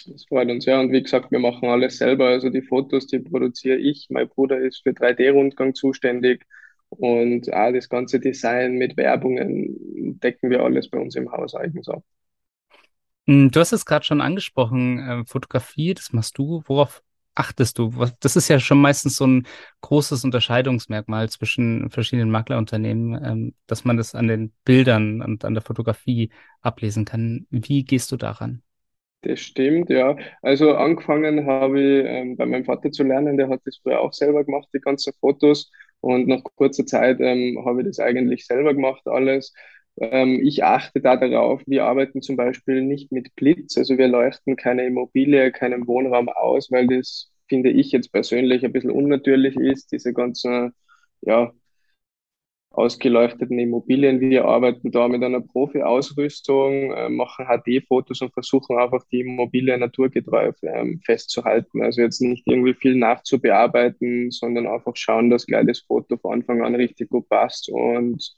Das 0.06 0.26
freut 0.26 0.50
uns 0.50 0.64
ja. 0.67 0.81
Und 0.81 0.93
wie 0.93 1.02
gesagt, 1.02 1.31
wir 1.31 1.38
machen 1.38 1.69
alles 1.69 1.99
selber. 1.99 2.26
Also 2.29 2.50
die 2.50 2.62
Fotos, 2.62 3.06
die 3.06 3.20
produziere 3.20 3.76
ich. 3.79 4.06
Mein 4.11 4.29
Bruder 4.29 4.58
ist 4.58 4.82
für 4.82 4.93
3D-Rundgang 4.93 5.75
zuständig. 5.75 6.44
Und 6.91 7.52
auch 7.52 7.73
das 7.73 7.88
ganze 7.88 8.20
Design 8.20 8.75
mit 8.75 8.96
Werbungen 8.96 10.20
decken 10.20 10.50
wir 10.50 10.62
alles 10.62 10.91
bei 10.91 10.99
uns 10.99 11.17
im 11.17 11.32
Haus 11.32 11.55
eigens 11.55 11.88
ab. 11.88 12.05
Hm, 13.26 13.50
Du 13.50 13.61
hast 13.61 13.73
es 13.73 13.87
gerade 13.87 14.05
schon 14.05 14.20
angesprochen, 14.20 14.99
äh, 14.99 15.25
Fotografie, 15.26 15.94
das 15.94 16.12
machst 16.12 16.38
du. 16.38 16.62
Worauf 16.67 17.02
achtest 17.35 17.79
du? 17.79 17.96
Was, 17.96 18.19
das 18.20 18.37
ist 18.37 18.49
ja 18.49 18.61
schon 18.61 18.81
meistens 18.81 19.17
so 19.17 19.26
ein 19.26 19.46
großes 19.81 20.25
Unterscheidungsmerkmal 20.25 21.29
zwischen 21.31 21.91
verschiedenen 21.91 22.31
Maklerunternehmen, 22.31 23.25
ähm, 23.25 23.55
dass 23.67 23.85
man 23.85 23.96
das 23.96 24.14
an 24.14 24.29
den 24.29 24.52
Bildern 24.64 25.23
und 25.23 25.44
an 25.44 25.55
der 25.55 25.62
Fotografie 25.62 26.31
ablesen 26.61 27.05
kann. 27.05 27.46
Wie 27.50 27.85
gehst 27.85 28.12
du 28.12 28.17
daran? 28.17 28.62
Das 29.25 29.41
stimmt, 29.41 29.88
ja. 29.91 30.17
Also 30.43 30.75
angefangen 30.75 31.47
habe 31.47 31.81
ich 31.81 32.05
ähm, 32.06 32.37
bei 32.37 32.44
meinem 32.47 32.65
Vater 32.67 32.91
zu 32.93 33.05
lernen, 33.05 33.38
der 33.38 33.49
hat 33.49 33.62
das 33.65 33.79
früher 33.82 34.00
auch 34.00 34.12
selber 34.12 34.44
gemacht, 34.44 34.69
die 34.75 34.81
ganzen 34.81 35.15
Fotos. 35.19 35.71
Und 36.00 36.29
nach 36.29 36.43
kurzer 36.56 36.85
Zeit 36.85 37.21
ähm, 37.21 37.62
habe 37.65 37.81
ich 37.81 37.87
das 37.87 38.00
eigentlich 38.00 38.47
selber 38.47 38.75
gemacht, 38.75 39.03
alles. 39.06 39.55
Ähm, 39.99 40.41
ich 40.44 40.62
achte 40.65 41.00
da 41.00 41.17
darauf, 41.17 41.62
wir 41.67 41.85
arbeiten 41.87 42.21
zum 42.21 42.37
Beispiel 42.37 42.82
nicht 42.82 43.12
mit 43.12 43.35
Blitz, 43.37 43.79
also 43.79 43.97
wir 43.97 44.09
leuchten 44.09 44.56
keine 44.56 44.85
Immobilie, 44.87 45.53
keinen 45.53 45.87
Wohnraum 45.87 46.29
aus, 46.29 46.70
weil 46.70 46.87
das, 46.88 47.31
finde 47.49 47.70
ich 47.70 47.93
jetzt 47.93 48.12
persönlich, 48.12 48.65
ein 48.65 48.73
bisschen 48.73 48.91
unnatürlich 48.91 49.56
ist, 49.56 49.93
diese 49.93 50.12
ganzen, 50.12 50.73
ja, 51.23 51.53
ausgeleuchteten 52.76 53.59
Immobilien. 53.59 54.21
Wir 54.21 54.44
arbeiten 54.44 54.91
da 54.91 55.09
mit 55.09 55.23
einer 55.23 55.41
Profi-Ausrüstung, 55.41 56.93
äh, 56.93 57.08
machen 57.08 57.46
HD-Fotos 57.46 58.20
und 58.20 58.32
versuchen 58.32 58.79
einfach 58.79 59.05
die 59.13 59.20
Immobilie 59.20 59.77
naturgetreu 59.79 60.53
ähm, 60.63 61.01
festzuhalten. 61.05 61.82
Also 61.82 62.03
jetzt 62.03 62.20
nicht 62.20 62.46
irgendwie 62.46 62.75
viel 62.75 62.96
nachzubearbeiten, 62.96 64.31
sondern 64.31 64.67
einfach 64.67 64.96
schauen, 64.96 65.31
dass 65.31 65.46
gleich 65.46 65.67
das 65.67 65.81
Foto 65.81 66.17
von 66.17 66.34
Anfang 66.34 66.63
an 66.63 66.75
richtig 66.75 67.10
gut 67.10 67.29
passt. 67.29 67.69
Und 67.70 68.34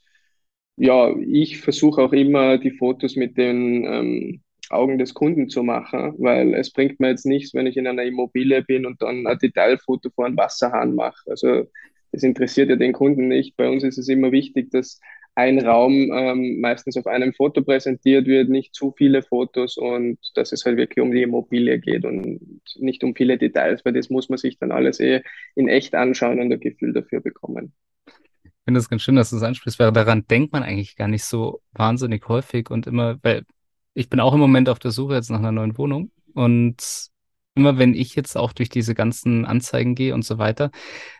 ja, 0.77 1.15
ich 1.17 1.59
versuche 1.59 2.01
auch 2.03 2.13
immer 2.13 2.57
die 2.57 2.71
Fotos 2.71 3.15
mit 3.15 3.37
den 3.37 3.83
ähm, 3.85 4.41
Augen 4.69 4.97
des 4.97 5.13
Kunden 5.13 5.49
zu 5.49 5.63
machen, 5.63 6.13
weil 6.19 6.53
es 6.53 6.71
bringt 6.71 6.99
mir 6.99 7.09
jetzt 7.09 7.25
nichts, 7.25 7.53
wenn 7.53 7.67
ich 7.67 7.77
in 7.77 7.87
einer 7.87 8.03
Immobilie 8.03 8.61
bin 8.63 8.85
und 8.85 9.01
dann 9.01 9.25
ein 9.27 9.37
Detailfoto 9.39 10.09
vor 10.11 10.25
einem 10.25 10.37
Wasserhahn 10.37 10.95
mache. 10.95 11.21
Also 11.29 11.65
das 12.11 12.23
interessiert 12.23 12.69
ja 12.69 12.75
den 12.75 12.93
Kunden 12.93 13.27
nicht. 13.27 13.57
Bei 13.57 13.69
uns 13.69 13.83
ist 13.83 13.97
es 13.97 14.07
immer 14.07 14.31
wichtig, 14.31 14.71
dass 14.71 14.99
ein 15.37 15.59
Raum 15.63 16.11
ähm, 16.11 16.59
meistens 16.61 16.97
auf 16.97 17.05
einem 17.05 17.31
Foto 17.31 17.61
präsentiert 17.61 18.25
wird, 18.25 18.49
nicht 18.49 18.73
zu 18.73 18.91
viele 18.97 19.21
Fotos 19.21 19.77
und 19.77 20.17
dass 20.33 20.51
es 20.51 20.65
halt 20.65 20.77
wirklich 20.77 21.03
um 21.03 21.11
die 21.11 21.21
Immobilie 21.21 21.77
geht 21.77 22.05
und 22.05 22.39
nicht 22.77 23.03
um 23.03 23.13
viele 23.13 23.37
Details, 23.37 23.85
weil 23.85 23.93
das 23.93 24.09
muss 24.09 24.29
man 24.29 24.39
sich 24.39 24.57
dann 24.57 24.71
alles 24.71 24.99
eh 24.99 25.21
in 25.53 25.67
echt 25.67 25.93
anschauen 25.93 26.39
und 26.39 26.51
ein 26.51 26.59
Gefühl 26.59 26.91
dafür 26.91 27.21
bekommen. 27.21 27.71
Ich 28.43 28.51
finde 28.65 28.79
das 28.79 28.89
ganz 28.89 29.03
schön, 29.03 29.15
dass 29.15 29.29
du 29.29 29.35
es 29.35 29.43
ansprichst, 29.43 29.77
weil 29.77 29.91
daran 29.91 30.25
denkt 30.25 30.53
man 30.53 30.63
eigentlich 30.63 30.95
gar 30.95 31.07
nicht 31.07 31.23
so 31.23 31.61
wahnsinnig 31.71 32.27
häufig 32.27 32.71
und 32.71 32.87
immer, 32.87 33.19
weil 33.21 33.43
ich 33.93 34.09
bin 34.09 34.19
auch 34.19 34.33
im 34.33 34.39
Moment 34.39 34.69
auf 34.69 34.79
der 34.79 34.91
Suche 34.91 35.13
jetzt 35.13 35.29
nach 35.29 35.37
einer 35.37 35.51
neuen 35.51 35.77
Wohnung 35.77 36.09
und 36.33 37.09
immer 37.57 37.77
wenn 37.79 37.93
ich 37.95 38.15
jetzt 38.15 38.37
auch 38.37 38.53
durch 38.53 38.69
diese 38.69 38.95
ganzen 38.95 39.45
Anzeigen 39.45 39.95
gehe 39.95 40.13
und 40.13 40.23
so 40.25 40.37
weiter, 40.37 40.71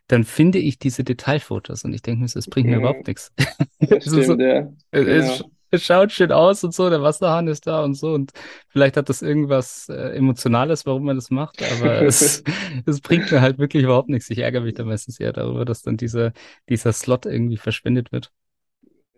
dann 0.08 0.24
finde 0.26 0.60
ich 0.60 0.80
diese 0.80 1.04
Detailfotos 1.04 1.84
und 1.86 1.94
ich 1.94 2.02
denke 2.04 2.22
mir, 2.22 2.28
es 2.34 2.48
bringt 2.50 2.70
mir 2.70 2.78
überhaupt 2.78 3.06
Mhm, 3.06 3.08
nichts. 3.08 3.34
das 3.80 4.06
Es 4.06 4.14
ist 4.14 4.26
so, 4.28 4.36
stimmt, 4.36 4.42
ja, 4.42 4.72
es, 4.92 5.06
genau. 5.06 5.52
es 5.72 5.84
schaut 5.86 6.12
schön 6.12 6.32
aus 6.32 6.64
und 6.64 6.74
so, 6.74 6.90
der 6.90 7.02
Wasserhahn 7.02 7.48
ist 7.48 7.68
da 7.68 7.84
und 7.84 7.96
so 7.96 8.14
und 8.14 8.32
vielleicht 8.70 8.98
hat 8.98 9.10
das 9.10 9.22
irgendwas 9.22 9.90
äh, 9.90 10.16
Emotionales, 10.16 10.86
warum 10.86 11.04
man 11.06 11.18
das 11.18 11.30
macht, 11.30 11.62
aber 11.64 12.02
es, 12.06 12.44
es 12.86 13.02
bringt 13.02 13.32
mir 13.32 13.42
halt 13.42 13.58
wirklich 13.60 13.84
überhaupt 13.84 14.10
nichts. 14.10 14.30
Ich 14.30 14.40
ärgere 14.40 14.62
mich 14.62 14.76
da 14.76 14.86
meistens 14.86 15.20
eher 15.20 15.34
darüber, 15.34 15.66
dass 15.66 15.82
dann 15.84 15.98
dieser, 15.98 16.34
dieser 16.70 16.94
Slot 16.94 17.26
irgendwie 17.26 17.58
verschwendet 17.58 18.12
wird. 18.12 18.32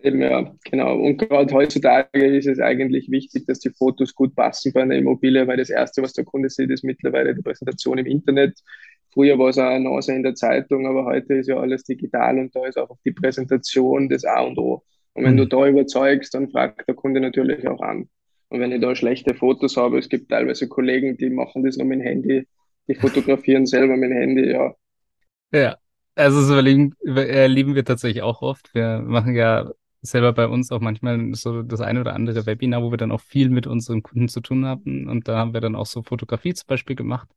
Eben, 0.02 0.22
ja, 0.22 0.56
genau. 0.64 0.98
Und 0.98 1.18
gerade 1.18 1.54
heutzutage 1.54 2.26
ist 2.26 2.48
es 2.48 2.60
eigentlich 2.60 3.10
wichtig, 3.12 3.46
dass 3.48 3.60
die 3.60 3.72
Fotos 3.72 4.16
gut 4.16 4.34
passen 4.34 4.72
bei 4.72 4.82
einer 4.82 4.96
Immobilie, 4.96 5.46
weil 5.48 5.58
das 5.58 5.70
Erste, 5.70 6.02
was 6.02 6.14
der 6.14 6.24
Kunde 6.24 6.50
sieht, 6.50 6.70
ist 6.72 6.86
mittlerweile 6.86 7.36
die 7.36 7.42
Präsentation 7.42 7.98
im 7.98 8.06
Internet. 8.06 8.60
Früher 9.14 9.38
war 9.38 9.50
es 9.50 9.58
auch 9.58 9.64
eine 9.64 9.76
Annonce 9.90 10.10
in 10.10 10.24
der 10.24 10.36
Zeitung, 10.36 10.88
aber 10.88 11.04
heute 11.06 11.34
ist 11.36 11.48
ja 11.50 11.58
alles 11.60 11.84
digital 11.84 12.40
und 12.40 12.56
da 12.56 12.66
ist 12.66 12.78
auch 12.78 12.96
die 13.04 13.12
Präsentation 13.12 14.08
das 14.08 14.24
A 14.24 14.42
und 14.42 14.58
O. 14.58 14.84
Und 15.14 15.26
wenn 15.26 15.36
du 15.36 15.46
Mhm. 15.46 15.50
da 15.50 15.68
überzeugst, 15.68 16.34
dann 16.34 16.50
fragt 16.50 16.88
der 16.88 16.96
Kunde 16.96 17.20
natürlich 17.20 17.68
auch 17.68 17.82
an. 17.82 18.08
Und 18.50 18.62
wenn 18.62 18.72
ich 18.72 18.80
da 18.82 18.96
schlechte 18.96 19.34
Fotos 19.36 19.76
habe, 19.76 20.00
es 20.00 20.08
gibt 20.08 20.30
teilweise 20.32 20.70
Kollegen, 20.70 21.18
die 21.18 21.30
machen 21.30 21.64
das 21.66 21.76
nur 21.78 21.88
mit 21.88 22.00
dem 22.00 22.04
Handy, 22.06 22.48
die 22.88 22.96
fotografieren 22.96 23.66
selber 23.66 23.98
mit 23.98 24.12
dem 24.12 24.18
Handy, 24.18 24.50
ja. 24.52 24.74
Ja, 25.52 25.78
also 26.16 26.42
das 26.42 26.50
über, 27.02 27.26
erleben 27.28 27.76
wir 27.76 27.86
tatsächlich 27.86 28.22
auch 28.24 28.42
oft. 28.42 28.74
Wir 28.74 29.00
machen 29.00 29.36
ja 29.36 29.72
selber 30.02 30.34
bei 30.34 30.48
uns 30.48 30.72
auch 30.72 30.80
manchmal 30.82 31.34
so 31.36 31.62
das 31.64 31.82
eine 31.82 32.02
oder 32.02 32.14
andere 32.16 32.46
Webinar, 32.46 32.82
wo 32.84 32.92
wir 32.92 32.98
dann 32.98 33.12
auch 33.12 33.22
viel 33.22 33.50
mit 33.50 33.68
unseren 33.68 34.04
Kunden 34.04 34.30
zu 34.30 34.42
tun 34.42 34.66
haben. 34.66 35.08
Und 35.10 35.28
da 35.28 35.38
haben 35.38 35.54
wir 35.54 35.62
dann 35.62 35.76
auch 35.76 35.86
so 35.86 36.04
Fotografie 36.04 36.54
zum 36.54 36.68
Beispiel 36.68 36.96
gemacht. 36.96 37.30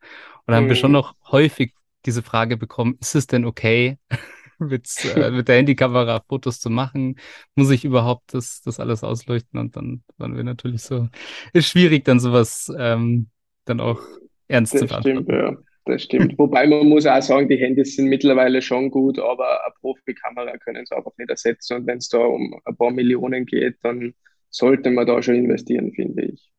Und 0.47 0.53
da 0.53 0.57
haben 0.57 0.69
wir 0.69 0.77
schon 0.77 0.93
Mhm. 0.93 0.93
noch 0.93 1.15
häufig 1.31 1.75
diese 2.07 2.23
Frage 2.23 2.57
bekommen, 2.57 2.97
ist 3.01 3.15
es 3.15 3.27
denn 3.27 3.45
okay, 3.45 3.99
mit, 4.59 4.89
äh, 5.05 5.31
mit 5.31 5.49
der 5.49 5.57
Handykamera 5.57 6.21
Fotos 6.29 6.61
zu 6.61 6.71
machen? 6.71 7.17
Muss 7.55 7.71
ich 7.71 7.85
überhaupt 7.85 8.35
das, 8.35 8.61
das 8.63 8.81
alles 8.81 9.05
ausleuchten? 9.05 9.59
Und 9.61 9.77
dann 9.77 10.03
waren 10.19 10.37
wir 10.37 10.45
natürlich 10.45 10.83
so, 10.83 11.09
ist 11.53 11.69
schwierig, 11.69 12.05
dann 12.05 12.21
sowas 12.21 12.73
ähm, 12.79 13.31
dann 13.65 13.81
auch 13.81 14.01
ernst 14.49 14.79
zu 14.79 14.87
Das 14.87 14.93
stimmt, 14.97 15.29
beantworten. 15.29 15.31
ja. 15.31 15.57
Das 15.85 16.03
stimmt. 16.05 16.39
Wobei 16.39 16.67
man 16.67 16.89
muss 16.89 17.07
auch 17.07 17.21
sagen, 17.23 17.49
die 17.49 17.57
Handys 17.57 17.97
sind 17.97 18.09
mittlerweile 18.09 18.63
schon 18.63 18.91
gut, 18.91 19.19
aber 19.19 19.65
eine 19.65 19.75
Profikamera 19.81 20.57
können 20.59 20.87
sie 20.87 20.95
einfach 20.97 21.13
nicht 21.19 21.31
ersetzen. 21.31 21.77
Und 21.79 21.87
wenn 21.87 21.99
es 21.99 22.09
da 22.09 22.19
um 22.19 22.61
ein 22.65 22.77
paar 22.77 22.91
Millionen 22.93 23.47
geht, 23.47 23.79
dann 23.83 24.15
sollte 24.51 24.91
man 24.91 25.07
da 25.07 25.21
schon 25.23 25.35
investieren, 25.37 25.93
finde 25.93 26.25
ich. 26.27 26.53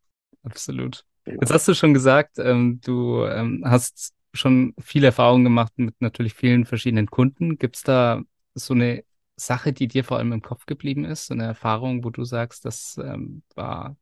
Absolut. 0.43 1.05
Jetzt 1.39 1.51
Genau. 1.51 1.53
hast 1.53 1.67
du 1.67 1.73
schon 1.73 1.93
gesagt, 1.93 2.37
ähm, 2.39 2.79
du 2.83 3.25
ähm, 3.25 3.63
hast 3.65 4.13
schon 4.33 4.73
viel 4.79 5.03
Erfahrung 5.03 5.43
gemacht 5.43 5.73
mit 5.77 5.99
natürlich 6.01 6.33
vielen 6.33 6.65
verschiedenen 6.65 7.07
Kunden. 7.07 7.57
Gibt 7.57 7.75
es 7.77 7.83
da 7.83 8.23
so 8.55 8.73
eine 8.73 9.03
Sache, 9.35 9.73
die 9.73 9.87
dir 9.87 10.03
vor 10.03 10.17
allem 10.17 10.31
im 10.33 10.41
Kopf 10.41 10.65
geblieben 10.65 11.05
ist, 11.05 11.27
so 11.27 11.33
eine 11.33 11.43
Erfahrung, 11.45 12.03
wo 12.03 12.09
du 12.09 12.23
sagst, 12.23 12.65
das 12.65 12.97
ähm, 13.03 13.43
war 13.55 13.97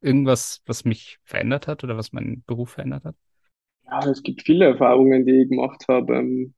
irgendwas, 0.00 0.62
was 0.66 0.84
mich 0.84 1.18
verändert 1.24 1.66
hat 1.68 1.84
oder 1.84 1.96
was 1.96 2.12
meinen 2.12 2.44
Beruf 2.44 2.72
verändert 2.72 3.04
hat? 3.04 3.16
Ja, 3.90 3.98
es 4.08 4.22
gibt 4.22 4.42
viele 4.42 4.66
Erfahrungen, 4.66 5.26
die 5.26 5.42
ich 5.42 5.48
gemacht 5.48 5.84
habe. 5.88 6.16
Ähm, 6.18 6.54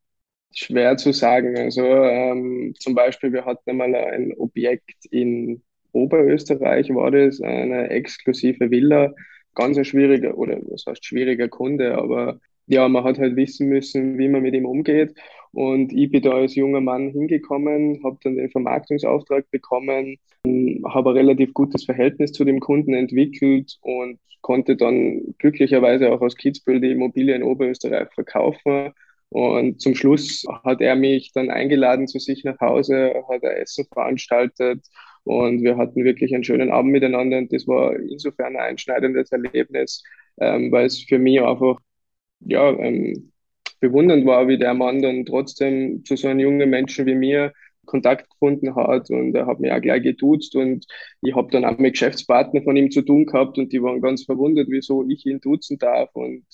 schwer 0.55 0.97
zu 0.97 1.13
sagen. 1.13 1.57
Also 1.59 1.83
ähm, 1.85 2.75
zum 2.79 2.95
Beispiel, 2.95 3.33
wir 3.33 3.45
hatten 3.47 3.71
einmal 3.71 3.95
ein 3.95 4.35
Objekt 4.39 5.07
in 5.11 5.63
Oberösterreich, 5.93 6.91
war 6.91 7.11
das 7.11 7.41
eine 7.41 7.91
exklusive 7.91 8.71
Villa. 8.71 9.13
Ganz 9.55 9.79
ein 9.79 9.85
schwieriger, 9.85 10.37
oder 10.39 10.59
was 10.65 10.85
heißt 10.87 11.05
schwieriger 11.05 11.49
Kunde, 11.49 11.97
aber 11.99 12.41
ja, 12.67 12.89
man 12.89 13.05
hat 13.05 13.19
halt 13.19 13.37
wissen 13.37 13.69
müssen, 13.69 14.19
wie 14.19 14.29
man 14.29 14.43
mit 14.43 14.55
ihm 14.55 14.67
umgeht. 14.67 15.15
Und 15.53 15.93
ich 15.93 16.11
bin 16.11 16.23
da 16.23 16.33
als 16.33 16.55
junger 16.55 16.81
Mann 16.81 17.11
hingekommen, 17.11 18.03
habe 18.05 18.19
dann 18.23 18.37
den 18.37 18.51
Vermarktungsauftrag 18.51 19.51
bekommen, 19.51 20.17
habe 20.47 21.11
ein 21.11 21.17
relativ 21.17 21.53
gutes 21.55 21.85
Verhältnis 21.85 22.33
zu 22.33 22.45
dem 22.45 22.61
Kunden 22.61 22.95
entwickelt 22.95 23.79
und 23.83 24.19
konnte 24.43 24.77
dann 24.77 25.35
glücklicherweise 25.39 26.13
auch 26.13 26.21
aus 26.21 26.37
Kitzbühel 26.37 26.81
die 26.81 26.91
Immobilie 26.93 27.35
in 27.35 27.43
Oberösterreich 27.43 28.13
verkaufen. 28.13 28.93
Und 29.31 29.81
zum 29.81 29.95
Schluss 29.95 30.45
hat 30.65 30.83
er 30.83 30.95
mich 30.95 31.33
dann 31.33 31.51
eingeladen 31.51 32.07
zu 32.07 32.19
sich 32.19 32.45
nach 32.45 32.61
Hause, 32.61 33.15
hat 33.31 33.43
er 33.43 33.59
Essen 33.59 33.87
veranstaltet 33.91 34.85
und 35.25 35.63
wir 35.63 35.77
hatten 35.79 36.05
wirklich 36.05 36.35
einen 36.35 36.45
schönen 36.45 36.71
Abend 36.71 36.93
miteinander 36.93 37.39
und 37.39 37.53
das 37.53 37.67
war 37.67 37.97
insofern 37.97 38.57
ein 38.57 38.63
einschneidendes 38.63 39.31
Erlebnis, 39.33 40.03
ähm, 40.41 40.71
weil 40.73 40.87
es 40.87 41.03
für 41.03 41.19
mich 41.19 41.41
einfach 41.41 41.79
ja, 42.41 42.71
ähm, 42.71 43.33
bewundernd 43.81 44.27
war, 44.27 44.49
wie 44.49 44.59
der 44.59 44.75
Mann 44.75 45.03
dann 45.03 45.25
trotzdem 45.25 46.05
zu 46.05 46.17
so 46.17 46.29
einem 46.29 46.41
jungen 46.41 46.71
Menschen 46.71 47.07
wie 47.07 47.15
mir 47.15 47.53
Kontakt 47.93 48.31
gefunden 48.31 48.75
hat 48.77 49.11
und 49.11 49.35
er 49.37 49.47
hat 49.47 49.61
mich 49.61 49.73
auch 49.73 49.81
gleich 49.83 50.03
geduzt 50.03 50.57
und 50.57 50.87
ich 51.23 51.35
habe 51.37 51.51
dann 51.53 51.65
auch 51.67 51.79
mit 51.79 51.95
Geschäftspartnern 51.95 52.65
von 52.65 52.77
ihm 52.77 52.91
zu 52.91 53.03
tun 53.03 53.27
gehabt 53.27 53.59
und 53.59 53.73
die 53.73 53.83
waren 53.83 54.03
ganz 54.03 54.25
verwundert, 54.25 54.69
wieso 54.71 55.09
ich 55.09 55.27
ihn 55.27 55.41
duzen 55.41 55.79
darf 55.79 56.11
und 56.15 56.45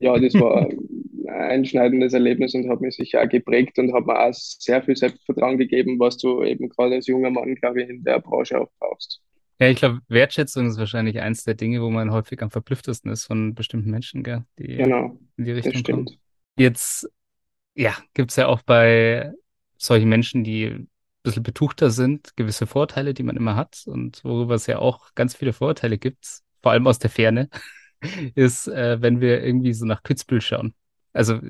ja, 0.00 0.18
das 0.18 0.38
war 0.38 0.68
ein 1.28 1.28
einschneidendes 1.28 2.12
Erlebnis 2.14 2.54
und 2.54 2.68
hat 2.68 2.80
mich 2.82 2.96
sicher 2.96 3.22
auch 3.22 3.28
geprägt 3.28 3.78
und 3.78 3.92
hat 3.94 4.06
mir 4.06 4.18
auch 4.20 4.32
sehr 4.34 4.82
viel 4.82 4.96
Selbstvertrauen 4.96 5.58
gegeben, 5.58 5.98
was 6.00 6.18
du 6.18 6.42
eben 6.44 6.68
gerade 6.68 6.96
als 6.96 7.06
junger 7.06 7.30
Mann, 7.30 7.54
glaube 7.56 7.82
ich, 7.82 7.88
in 7.90 8.04
der 8.04 8.20
Branche 8.20 8.60
auch 8.60 8.70
brauchst. 8.78 9.20
Ja, 9.60 9.68
ich 9.68 9.76
glaube, 9.78 10.00
Wertschätzung 10.08 10.66
ist 10.68 10.78
wahrscheinlich 10.78 11.20
eins 11.20 11.44
der 11.44 11.54
Dinge, 11.54 11.82
wo 11.82 11.90
man 11.90 12.10
häufig 12.12 12.40
am 12.42 12.50
verblüfftesten 12.50 13.10
ist 13.10 13.26
von 13.26 13.54
bestimmten 13.54 13.90
Menschen, 13.90 14.22
gell, 14.22 14.44
die 14.58 14.74
Genau, 14.76 15.20
in 15.36 15.44
die 15.44 15.52
Richtung 15.52 15.82
kommen. 15.82 16.18
Jetzt 16.56 17.08
Ja, 17.74 17.96
gibt's 18.14 18.36
ja 18.36 18.48
auch 18.48 18.62
bei 18.62 19.32
solchen 19.80 20.08
Menschen, 20.08 20.44
die 20.44 20.66
ein 20.66 20.90
bisschen 21.22 21.42
betuchter 21.42 21.90
sind, 21.90 22.36
gewisse 22.36 22.66
Vorteile, 22.66 23.14
die 23.14 23.22
man 23.22 23.36
immer 23.36 23.56
hat 23.56 23.82
und 23.86 24.24
worüber 24.24 24.54
es 24.54 24.66
ja 24.66 24.78
auch 24.78 25.14
ganz 25.14 25.34
viele 25.36 25.52
Vorteile 25.52 25.98
gibt, 25.98 26.26
vor 26.62 26.72
allem 26.72 26.86
aus 26.86 26.98
der 26.98 27.10
Ferne, 27.10 27.48
ist, 28.34 28.68
äh, 28.68 29.00
wenn 29.02 29.20
wir 29.20 29.42
irgendwie 29.44 29.74
so 29.74 29.86
nach 29.86 30.02
Kitzbühel 30.02 30.40
schauen. 30.40 30.74
Also 31.12 31.40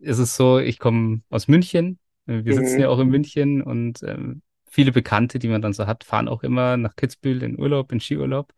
ist 0.00 0.18
es 0.18 0.36
so, 0.36 0.58
ich 0.58 0.78
komme 0.78 1.22
aus 1.30 1.48
München, 1.48 1.98
wir 2.26 2.54
sitzen 2.54 2.80
ja 2.80 2.88
Mhm. 2.88 2.90
auch 2.90 2.98
in 2.98 3.08
München 3.08 3.62
und 3.62 4.02
ähm, 4.02 4.42
viele 4.66 4.92
Bekannte, 4.92 5.38
die 5.38 5.48
man 5.48 5.62
dann 5.62 5.72
so 5.72 5.86
hat, 5.86 6.04
fahren 6.04 6.28
auch 6.28 6.42
immer 6.42 6.76
nach 6.76 6.96
Kitzbühel 6.96 7.42
in 7.42 7.58
Urlaub, 7.58 7.92
in 7.92 8.00
Skiurlaub. 8.00 8.52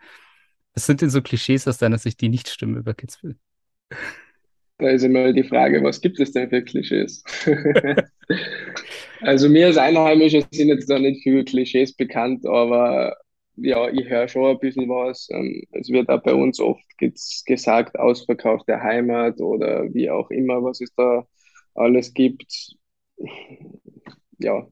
Was 0.74 0.86
sind 0.86 1.02
denn 1.02 1.10
so 1.10 1.22
Klischees 1.22 1.68
aus 1.68 1.78
deiner 1.78 1.98
Sicht, 1.98 2.20
die 2.20 2.28
nicht 2.28 2.48
stimmen 2.48 2.76
über 2.76 2.94
Kitzbühel? 2.94 3.38
Da 4.78 4.90
ist 4.90 5.02
immer 5.02 5.32
die 5.32 5.42
Frage, 5.44 5.82
was 5.82 6.00
gibt 6.00 6.20
es 6.20 6.32
denn 6.32 6.48
für 6.50 6.62
Klischees? 6.62 7.22
Also 9.20 9.48
mir 9.48 9.66
als 9.66 9.76
Einheimischer 9.76 10.42
sind 10.52 10.68
jetzt 10.68 10.88
da 10.90 10.98
nicht 10.98 11.22
viele 11.22 11.44
Klischees 11.44 11.94
bekannt, 11.94 12.46
aber 12.46 13.16
ja, 13.56 13.88
ich 13.90 14.08
höre 14.08 14.28
schon 14.28 14.44
ein 14.46 14.58
bisschen 14.60 14.88
was. 14.88 15.28
Ähm, 15.30 15.62
Es 15.72 15.88
wird 15.88 16.08
auch 16.08 16.22
bei 16.22 16.34
uns 16.34 16.60
oft 16.60 16.84
ges- 17.00 17.44
gesagt, 17.44 17.98
Ausverkauf 17.98 18.64
der 18.66 18.82
Heimat 18.82 19.40
oder 19.40 19.92
wie 19.92 20.10
auch 20.10 20.30
immer, 20.30 20.62
was 20.62 20.80
es 20.80 20.94
da 20.94 21.26
alles 21.74 22.14
gibt. 22.14 22.76
Ja, 24.38 24.68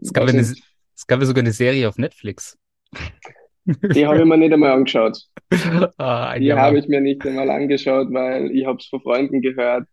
Es 0.00 0.12
gab 0.12 0.28
eine, 0.28 0.40
es 0.40 1.06
gab 1.06 1.20
ja 1.20 1.26
sogar 1.26 1.42
eine 1.42 1.52
Serie 1.52 1.88
auf 1.88 1.96
Netflix. 1.98 2.58
Die 3.94 4.06
habe 4.06 4.20
ich 4.20 4.26
mir 4.26 4.36
nicht 4.36 4.52
einmal 4.52 4.72
angeschaut. 4.72 5.18
Ah, 5.98 6.34
Die 6.36 6.56
habe 6.56 6.78
ich 6.78 6.88
mir 6.88 7.00
nicht 7.00 7.26
einmal 7.26 7.50
angeschaut, 7.50 8.12
weil 8.12 8.50
ich 8.52 8.66
habe 8.66 8.78
es 8.78 8.86
von 8.86 9.00
Freunden 9.02 9.40
gehört. 9.42 9.88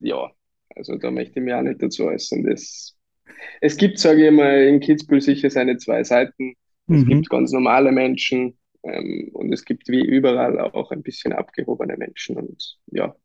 Ja, 0.00 0.30
also 0.74 0.96
da 0.96 1.10
möchte 1.10 1.38
ich 1.40 1.44
mich 1.44 1.54
auch 1.54 1.62
nicht 1.62 1.82
dazu 1.82 2.06
äußern. 2.06 2.44
Das 2.44 2.96
Es 3.60 3.76
gibt, 3.76 3.98
sage 3.98 4.26
ich 4.26 4.32
mal, 4.32 4.64
in 4.66 4.80
Kitzbühel 4.80 5.20
sicher 5.22 5.50
seine 5.50 5.78
zwei 5.78 6.04
Seiten. 6.04 6.54
Es 6.90 7.04
Mhm. 7.04 7.06
gibt 7.06 7.30
ganz 7.30 7.52
normale 7.52 7.92
Menschen 7.92 8.58
ähm, 8.84 9.30
und 9.34 9.52
es 9.52 9.64
gibt 9.64 9.88
wie 9.88 10.02
überall 10.04 10.60
auch 10.60 10.90
ein 10.92 11.02
bisschen 11.02 11.32
abgehobene 11.34 11.96
Menschen. 11.98 12.36
Und 12.38 12.78
ja, 12.88 13.16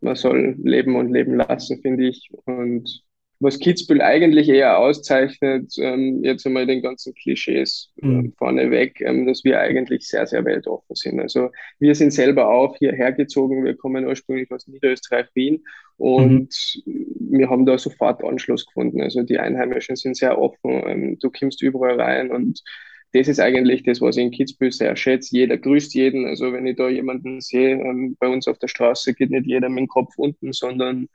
man 0.00 0.16
soll 0.16 0.56
leben 0.62 0.96
und 0.96 1.10
leben 1.12 1.36
lassen, 1.36 1.80
finde 1.82 2.08
ich. 2.08 2.30
Und 2.46 3.04
was 3.40 3.58
Kitzbühel 3.60 4.02
eigentlich 4.02 4.48
eher 4.48 4.78
auszeichnet, 4.78 5.72
ähm, 5.78 6.24
jetzt 6.24 6.44
einmal 6.46 6.66
den 6.66 6.82
ganzen 6.82 7.14
Klischees 7.14 7.92
Mhm. 8.02 8.10
ähm, 8.10 8.32
vorneweg, 8.36 9.00
ähm, 9.00 9.26
dass 9.26 9.44
wir 9.44 9.60
eigentlich 9.60 10.08
sehr, 10.08 10.26
sehr 10.26 10.44
weltoffen 10.44 10.96
sind. 10.96 11.20
Also 11.20 11.50
wir 11.78 11.94
sind 11.94 12.12
selber 12.12 12.48
auch 12.50 12.76
hierher 12.76 13.12
gezogen. 13.12 13.64
Wir 13.64 13.76
kommen 13.76 14.06
ursprünglich 14.06 14.50
aus 14.50 14.66
Niederösterreich, 14.66 15.26
Wien 15.34 15.62
Mhm. 16.16 16.46
und 16.46 16.82
wir 16.84 17.48
haben 17.50 17.66
da 17.66 17.78
sofort 17.78 18.24
Anschluss 18.24 18.66
gefunden. 18.66 19.00
Also 19.02 19.22
die 19.22 19.38
Einheimischen 19.38 19.96
sind 19.96 20.16
sehr 20.16 20.38
offen. 20.40 20.82
Ähm, 20.86 21.18
du 21.20 21.30
kommst 21.30 21.62
überall 21.62 22.00
rein 22.00 22.30
und 22.32 22.62
das 23.12 23.28
ist 23.28 23.40
eigentlich 23.40 23.84
das, 23.84 24.00
was 24.00 24.16
ich 24.16 24.24
in 24.24 24.30
Kitzbühel 24.32 24.70
sehr 24.72 24.94
schätze. 24.96 25.34
Jeder 25.36 25.56
grüßt 25.56 25.94
jeden. 25.94 26.26
Also 26.26 26.52
wenn 26.52 26.66
ich 26.66 26.76
da 26.76 26.88
jemanden 26.88 27.40
sehe, 27.40 27.70
ähm, 27.80 28.16
bei 28.20 28.28
uns 28.28 28.46
auf 28.48 28.58
der 28.58 28.68
Straße 28.68 29.14
geht 29.14 29.30
nicht 29.30 29.46
jeder 29.46 29.68
mit 29.68 29.78
dem 29.78 29.88
Kopf 29.88 30.14
unten, 30.18 30.52
sondern 30.52 31.08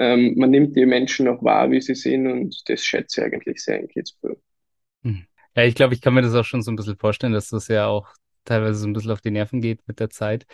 ähm, 0.00 0.34
man 0.38 0.50
nimmt 0.52 0.76
die 0.76 0.86
Menschen 0.86 1.28
auch 1.28 1.42
wahr, 1.44 1.70
wie 1.72 1.82
sie 1.82 1.96
sind 1.96 2.28
und 2.28 2.68
das 2.70 2.84
schätze 2.84 3.22
ich 3.22 3.34
eigentlich 3.34 3.62
sehr 3.64 3.80
in 3.80 3.88
Kitzbühel. 3.88 4.38
Mhm. 5.02 5.26
Ja, 5.56 5.64
ich 5.64 5.74
glaube, 5.74 5.94
ich 5.94 6.00
kann 6.00 6.14
mir 6.14 6.22
das 6.22 6.34
auch 6.34 6.44
schon 6.44 6.62
so 6.62 6.70
ein 6.70 6.76
bisschen 6.76 6.96
vorstellen, 6.98 7.32
dass 7.32 7.48
das 7.48 7.68
ja 7.68 7.86
auch 7.86 8.08
teilweise 8.44 8.78
so 8.80 8.86
ein 8.86 8.92
bisschen 8.92 9.10
auf 9.10 9.20
die 9.20 9.30
Nerven 9.30 9.60
geht 9.60 9.86
mit 9.86 10.00
der 10.00 10.10
Zeit, 10.10 10.46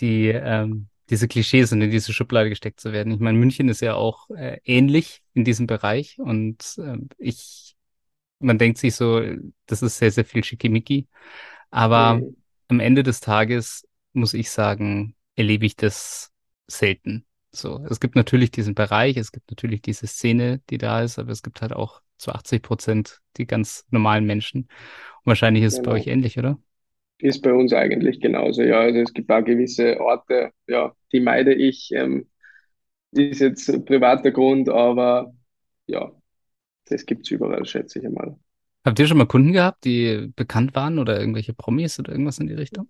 die 0.00 0.28
ähm, 0.28 0.88
diese 1.10 1.28
Klischees 1.28 1.72
und 1.72 1.82
in 1.82 1.90
diese 1.90 2.12
Schublade 2.12 2.50
gesteckt 2.50 2.80
zu 2.80 2.92
werden. 2.92 3.12
Ich 3.12 3.20
meine, 3.20 3.38
München 3.38 3.68
ist 3.68 3.80
ja 3.80 3.94
auch 3.94 4.28
äh, 4.30 4.58
ähnlich 4.64 5.22
in 5.34 5.44
diesem 5.44 5.66
Bereich 5.66 6.18
und 6.18 6.76
ähm, 6.78 7.08
ich, 7.18 7.76
man 8.40 8.58
denkt 8.58 8.78
sich 8.78 8.96
so, 8.96 9.22
das 9.66 9.82
ist 9.82 9.98
sehr, 9.98 10.12
sehr 10.12 10.26
viel 10.26 10.44
Schickimicki, 10.44 11.08
aber 11.70 12.22
Mhm. 12.22 12.36
am 12.68 12.80
Ende 12.80 13.04
des 13.04 13.20
Tages 13.20 13.88
muss 14.14 14.34
ich 14.34 14.50
sagen, 14.52 15.16
erlebe 15.36 15.66
ich 15.66 15.76
das 15.76 16.32
selten. 16.68 17.26
So, 17.50 17.82
es 17.88 17.98
gibt 18.00 18.14
natürlich 18.14 18.50
diesen 18.50 18.74
Bereich, 18.74 19.16
es 19.16 19.32
gibt 19.32 19.50
natürlich 19.50 19.80
diese 19.82 20.06
Szene, 20.06 20.60
die 20.70 20.78
da 20.78 21.02
ist, 21.02 21.18
aber 21.18 21.32
es 21.32 21.42
gibt 21.42 21.62
halt 21.62 21.72
auch 21.72 22.02
zu 22.18 22.32
80 22.32 22.62
Prozent 22.62 23.20
die 23.36 23.46
ganz 23.46 23.86
normalen 23.90 24.26
Menschen. 24.26 24.62
Und 24.64 25.26
wahrscheinlich 25.26 25.64
ist 25.64 25.74
es 25.74 25.80
bei 25.80 25.92
euch 25.92 26.06
Genau. 26.06 26.08
ähnlich, 26.08 26.38
oder? 26.38 26.58
Ist 27.20 27.42
bei 27.42 27.52
uns 27.52 27.72
eigentlich 27.72 28.20
genauso. 28.20 28.62
Ja, 28.62 28.80
also 28.80 29.00
es 29.00 29.12
gibt 29.12 29.30
auch 29.30 29.42
gewisse 29.44 30.00
Orte, 30.00 30.52
ja, 30.68 30.94
die 31.12 31.20
meide 31.20 31.52
ich. 31.54 31.90
Ähm, 31.92 32.28
ist 33.12 33.40
jetzt 33.40 33.86
privater 33.86 34.32
Grund, 34.32 34.68
aber 34.70 35.34
ja, 35.88 36.12
das 36.86 37.06
gibt 37.06 37.26
es 37.26 37.32
überall, 37.32 37.64
schätze 37.66 38.00
ich 38.00 38.06
einmal. 38.06 38.38
Habt 38.84 38.98
ihr 38.98 39.06
schon 39.06 39.18
mal 39.18 39.26
Kunden 39.26 39.52
gehabt, 39.52 39.84
die 39.84 40.32
bekannt 40.34 40.74
waren 40.74 40.98
oder 40.98 41.18
irgendwelche 41.20 41.54
Promis 41.54 41.98
oder 42.00 42.10
irgendwas 42.12 42.38
in 42.38 42.46
die 42.48 42.54
Richtung? 42.54 42.88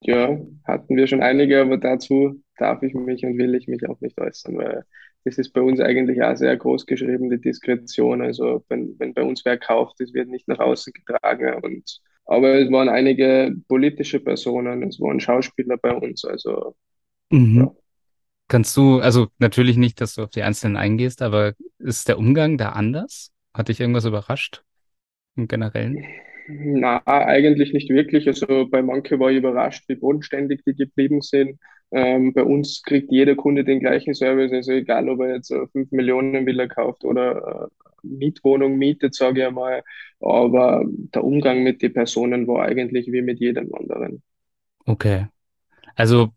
Ja, 0.00 0.38
hatten 0.64 0.96
wir 0.96 1.06
schon 1.06 1.22
einige, 1.22 1.60
aber 1.60 1.76
dazu 1.78 2.42
darf 2.56 2.82
ich 2.82 2.94
mich 2.94 3.24
und 3.24 3.38
will 3.38 3.54
ich 3.54 3.68
mich 3.68 3.88
auch 3.88 4.00
nicht 4.00 4.18
äußern, 4.20 4.56
weil 4.58 4.84
das 5.24 5.38
ist 5.38 5.52
bei 5.52 5.60
uns 5.60 5.80
eigentlich 5.80 6.22
auch 6.22 6.36
sehr 6.36 6.56
groß 6.56 6.86
geschrieben, 6.86 7.30
die 7.30 7.40
Diskretion. 7.40 8.22
Also 8.22 8.64
wenn, 8.68 8.98
wenn 8.98 9.14
bei 9.14 9.22
uns 9.22 9.44
wer 9.44 9.58
kauft, 9.58 10.00
das 10.00 10.12
wird 10.14 10.28
nicht 10.28 10.48
nach 10.48 10.58
außen 10.60 10.92
getragen. 10.92 11.54
Und, 11.64 12.00
aber 12.26 12.54
es 12.60 12.70
waren 12.70 12.88
einige 12.88 13.54
politische 13.68 14.20
Personen, 14.20 14.82
es 14.84 15.00
waren 15.00 15.20
Schauspieler 15.20 15.76
bei 15.78 15.92
uns. 15.94 16.24
Also 16.24 16.76
Mhm. 17.30 17.70
ja. 17.70 17.74
Kannst 18.48 18.76
du, 18.76 19.00
also 19.00 19.28
natürlich 19.38 19.76
nicht, 19.76 20.00
dass 20.00 20.14
du 20.16 20.24
auf 20.24 20.30
die 20.30 20.42
Einzelnen 20.42 20.76
eingehst, 20.76 21.22
aber 21.22 21.54
ist 21.78 22.08
der 22.08 22.18
Umgang 22.18 22.58
da 22.58 22.70
anders? 22.70 23.32
Hat 23.54 23.68
dich 23.68 23.80
irgendwas 23.80 24.06
überrascht 24.06 24.64
im 25.36 25.48
Generellen? 25.48 26.06
Na, 26.48 27.02
eigentlich 27.06 27.72
nicht 27.72 27.88
wirklich. 27.90 28.26
Also 28.28 28.68
bei 28.70 28.82
manche 28.82 29.18
war 29.18 29.30
ich 29.30 29.38
überrascht, 29.38 29.84
wie 29.88 29.96
bodenständig 29.96 30.62
die 30.64 30.74
geblieben 30.74 31.20
sind. 31.20 31.58
Ähm, 31.92 32.32
bei 32.32 32.42
uns 32.42 32.82
kriegt 32.82 33.12
jeder 33.12 33.36
Kunde 33.36 33.64
den 33.64 33.80
gleichen 33.80 34.14
Service, 34.14 34.52
also 34.52 34.72
egal, 34.72 35.08
ob 35.08 35.20
er 35.20 35.36
jetzt 35.36 35.50
äh, 35.50 35.66
5 35.68 35.92
Millionen 35.92 36.44
Villa 36.46 36.66
kauft 36.66 37.04
oder 37.04 37.70
äh, 37.70 37.86
Mietwohnung 38.02 38.76
mietet, 38.76 39.14
sage 39.14 39.40
ich 39.40 39.46
einmal. 39.46 39.82
Aber 40.20 40.84
der 40.86 41.24
Umgang 41.24 41.62
mit 41.62 41.82
den 41.82 41.92
Personen 41.92 42.46
war 42.46 42.64
eigentlich 42.64 43.10
wie 43.12 43.22
mit 43.22 43.40
jedem 43.40 43.72
anderen. 43.74 44.22
Okay. 44.84 45.26
Also 45.94 46.32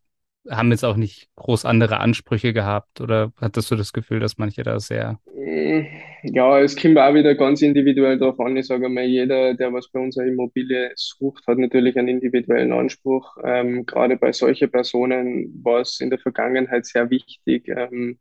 haben 0.49 0.71
jetzt 0.71 0.85
auch 0.85 0.95
nicht 0.97 1.29
groß 1.35 1.65
andere 1.65 1.99
Ansprüche 1.99 2.53
gehabt 2.53 3.01
oder 3.01 3.31
hattest 3.37 3.71
du 3.71 3.75
das 3.75 3.93
Gefühl, 3.93 4.19
dass 4.19 4.37
manche 4.37 4.63
da 4.63 4.79
sehr, 4.79 5.19
Mm, 5.25 5.85
Ja, 6.23 6.59
es 6.59 6.75
kommt 6.75 6.97
auch 6.97 7.13
wieder 7.13 7.35
ganz 7.35 7.61
individuell 7.61 8.17
drauf 8.17 8.39
an. 8.39 8.57
Ich 8.57 8.67
sage 8.67 8.89
mal, 8.89 9.05
jeder, 9.05 9.53
der 9.55 9.71
was 9.73 9.89
bei 9.91 9.99
unserer 9.99 10.25
Immobilie 10.25 10.91
sucht, 10.95 11.45
hat 11.47 11.57
natürlich 11.57 11.97
einen 11.97 12.09
individuellen 12.09 12.73
Anspruch. 12.73 13.37
Ähm, 13.43 13.85
gerade 13.85 14.17
bei 14.17 14.31
solchen 14.33 14.69
Personen 14.71 15.61
war 15.63 15.81
es 15.81 15.99
in 16.01 16.09
der 16.09 16.19
Vergangenheit 16.19 16.85
sehr 16.85 17.09
wichtig, 17.09 17.67
ähm, 17.69 18.19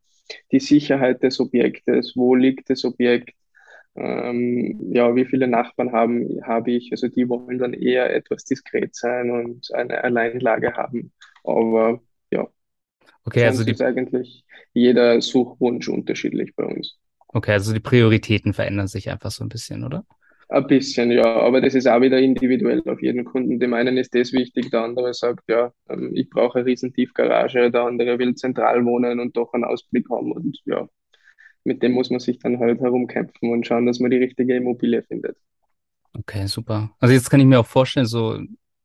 die 0.52 0.60
Sicherheit 0.60 1.22
des 1.22 1.40
Objektes, 1.40 2.12
wo 2.16 2.34
liegt 2.34 2.70
das 2.70 2.84
Objekt, 2.84 3.32
ähm, 3.96 4.78
ja, 4.92 5.14
wie 5.16 5.24
viele 5.24 5.48
Nachbarn 5.48 5.92
haben, 5.92 6.40
habe 6.44 6.72
ich. 6.72 6.90
Also 6.92 7.08
die 7.08 7.28
wollen 7.28 7.58
dann 7.58 7.72
eher 7.74 8.14
etwas 8.14 8.44
diskret 8.44 8.94
sein 8.94 9.30
und 9.30 9.72
eine 9.74 10.04
Alleinlage 10.04 10.74
haben. 10.74 11.12
Aber 11.44 12.00
okay, 13.28 13.44
also 13.44 13.64
die, 13.64 13.72
ist 13.72 13.82
eigentlich 13.82 14.44
jeder 14.74 15.20
Suchwunsch 15.20 15.88
unterschiedlich 15.88 16.54
bei 16.56 16.64
uns. 16.64 16.98
okay, 17.28 17.52
also 17.52 17.72
die 17.72 17.80
Prioritäten 17.80 18.52
verändern 18.54 18.88
sich 18.88 19.10
einfach 19.10 19.30
so 19.30 19.44
ein 19.44 19.48
bisschen, 19.48 19.84
oder? 19.84 20.04
Ein 20.50 20.66
bisschen, 20.66 21.10
ja, 21.10 21.26
aber 21.26 21.60
das 21.60 21.74
ist 21.74 21.86
auch 21.86 22.00
wieder 22.00 22.18
individuell 22.18 22.82
auf 22.86 23.02
jeden 23.02 23.24
Kunden. 23.26 23.60
Dem 23.60 23.74
einen 23.74 23.98
ist 23.98 24.14
das 24.14 24.32
wichtig, 24.32 24.70
der 24.70 24.82
andere 24.82 25.12
sagt, 25.12 25.44
ja, 25.48 25.72
ähm, 25.90 26.12
ich 26.14 26.30
brauche 26.30 26.60
eine 26.60 26.66
riesen 26.66 26.92
Tiefgarage, 26.94 27.70
der 27.70 27.82
andere 27.82 28.18
will 28.18 28.34
zentral 28.34 28.84
wohnen 28.86 29.20
und 29.20 29.36
doch 29.36 29.52
einen 29.52 29.64
Ausblick 29.64 30.08
haben 30.10 30.32
und 30.32 30.58
ja, 30.64 30.88
mit 31.64 31.82
dem 31.82 31.92
muss 31.92 32.08
man 32.10 32.20
sich 32.20 32.38
dann 32.38 32.58
halt 32.58 32.80
herumkämpfen 32.80 33.50
und 33.50 33.66
schauen, 33.66 33.84
dass 33.84 34.00
man 34.00 34.10
die 34.10 34.16
richtige 34.16 34.56
Immobilie 34.56 35.02
findet. 35.02 35.36
Okay, 36.14 36.46
super. 36.46 36.90
Also 36.98 37.12
jetzt 37.14 37.28
kann 37.30 37.40
ich 37.40 37.46
mir 37.46 37.60
auch 37.60 37.66
vorstellen, 37.66 38.06
so 38.06 38.40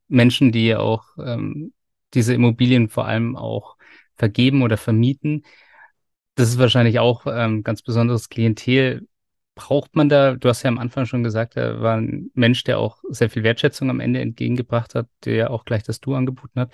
Menschen, 0.10 0.52
die 0.52 0.76
auch 0.76 1.06
ähm, 1.18 1.74
diese 2.14 2.34
Immobilien 2.34 2.90
vor 2.90 3.08
allem 3.08 3.36
auch 3.36 3.78
vergeben 4.16 4.62
oder 4.64 4.78
vermieten, 4.78 5.44
das 6.36 6.50
ist 6.50 6.60
wahrscheinlich 6.60 7.00
auch 7.00 7.26
ähm, 7.28 7.64
ganz 7.64 7.82
besonderes 7.82 8.30
Klientel. 8.30 9.08
Braucht 9.56 9.96
man 9.96 10.10
da, 10.10 10.36
du 10.36 10.50
hast 10.50 10.64
ja 10.64 10.70
am 10.70 10.80
Anfang 10.80 11.06
schon 11.06 11.24
gesagt, 11.24 11.56
er 11.56 11.82
war 11.82 11.98
ein 11.98 12.32
Mensch, 12.34 12.64
der 12.64 12.80
auch 12.80 13.04
sehr 13.10 13.30
viel 13.30 13.44
Wertschätzung 13.44 13.90
am 13.90 14.00
Ende 14.00 14.20
entgegengebracht 14.20 14.96
hat, 14.96 15.08
der 15.26 15.52
auch 15.52 15.64
gleich 15.66 15.84
das 15.84 16.00
Du 16.00 16.16
angeboten 16.16 16.60
hat. 16.60 16.74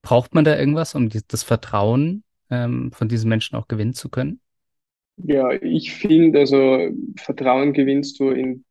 Braucht 0.00 0.34
man 0.34 0.44
da 0.44 0.56
irgendwas, 0.58 0.94
um 0.94 1.10
die, 1.10 1.20
das 1.26 1.42
Vertrauen 1.42 2.24
ähm, 2.50 2.90
von 2.92 3.08
diesen 3.08 3.28
Menschen 3.28 3.56
auch 3.56 3.68
gewinnen 3.68 3.94
zu 3.94 4.08
können? 4.08 4.40
Ja, 5.16 5.52
ich 5.52 5.94
finde, 5.94 6.40
also 6.40 6.88
Vertrauen 7.16 7.72
gewinnst 7.72 8.18
du 8.18 8.30
in 8.30 8.64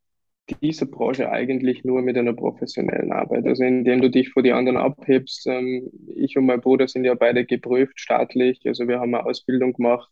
dieser 0.61 0.85
Branche 0.85 1.31
eigentlich 1.31 1.83
nur 1.83 2.01
mit 2.01 2.17
einer 2.17 2.33
professionellen 2.33 3.11
Arbeit. 3.11 3.45
Also 3.45 3.63
indem 3.63 4.01
du 4.01 4.09
dich 4.09 4.29
vor 4.29 4.43
die 4.43 4.51
anderen 4.51 4.77
abhebst. 4.77 5.47
Ähm, 5.47 5.89
ich 6.07 6.37
und 6.37 6.45
mein 6.45 6.61
Bruder 6.61 6.87
sind 6.87 7.05
ja 7.05 7.13
beide 7.15 7.45
geprüft 7.45 7.99
staatlich. 7.99 8.61
Also 8.65 8.87
wir 8.87 8.99
haben 8.99 9.15
eine 9.15 9.25
Ausbildung 9.25 9.73
gemacht, 9.73 10.09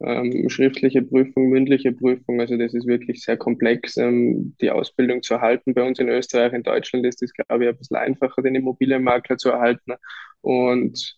ähm, 0.00 0.48
schriftliche 0.48 1.02
Prüfung, 1.02 1.48
mündliche 1.50 1.92
Prüfung. 1.92 2.40
Also 2.40 2.56
das 2.56 2.74
ist 2.74 2.86
wirklich 2.86 3.22
sehr 3.22 3.36
komplex, 3.36 3.96
ähm, 3.96 4.56
die 4.60 4.70
Ausbildung 4.70 5.22
zu 5.22 5.34
erhalten. 5.34 5.74
Bei 5.74 5.82
uns 5.82 5.98
in 5.98 6.08
Österreich, 6.08 6.52
in 6.52 6.62
Deutschland 6.62 7.04
ist 7.06 7.22
es, 7.22 7.32
glaube 7.34 7.64
ich, 7.64 7.70
ein 7.70 7.76
bisschen 7.76 7.96
einfacher, 7.96 8.42
den 8.42 8.54
Immobilienmakler 8.54 9.36
zu 9.36 9.50
erhalten. 9.50 9.92
Und 10.40 11.16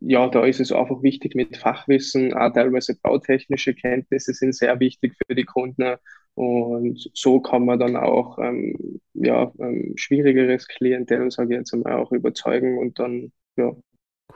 ja, 0.00 0.28
da 0.28 0.44
ist 0.44 0.60
es 0.60 0.72
einfach 0.72 1.02
wichtig 1.02 1.34
mit 1.34 1.56
Fachwissen, 1.56 2.34
auch 2.34 2.52
teilweise 2.52 2.96
bautechnische 3.00 3.74
Kenntnisse 3.74 4.34
sind 4.34 4.54
sehr 4.54 4.78
wichtig 4.80 5.14
für 5.26 5.34
die 5.34 5.44
Kunden. 5.44 5.96
Und 6.34 7.10
so 7.14 7.40
kann 7.40 7.64
man 7.64 7.78
dann 7.78 7.96
auch 7.96 8.38
ähm, 8.38 9.00
ja, 9.14 9.52
ähm, 9.58 9.94
schwierigeres 9.96 10.68
Klientel, 10.68 11.30
sage 11.30 11.54
ich 11.54 11.58
jetzt 11.58 11.72
einmal, 11.74 11.94
auch 11.94 12.12
überzeugen 12.12 12.78
und 12.78 12.98
dann, 12.98 13.32
ja. 13.56 13.74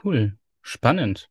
Cool, 0.03 0.37
spannend. 0.61 1.29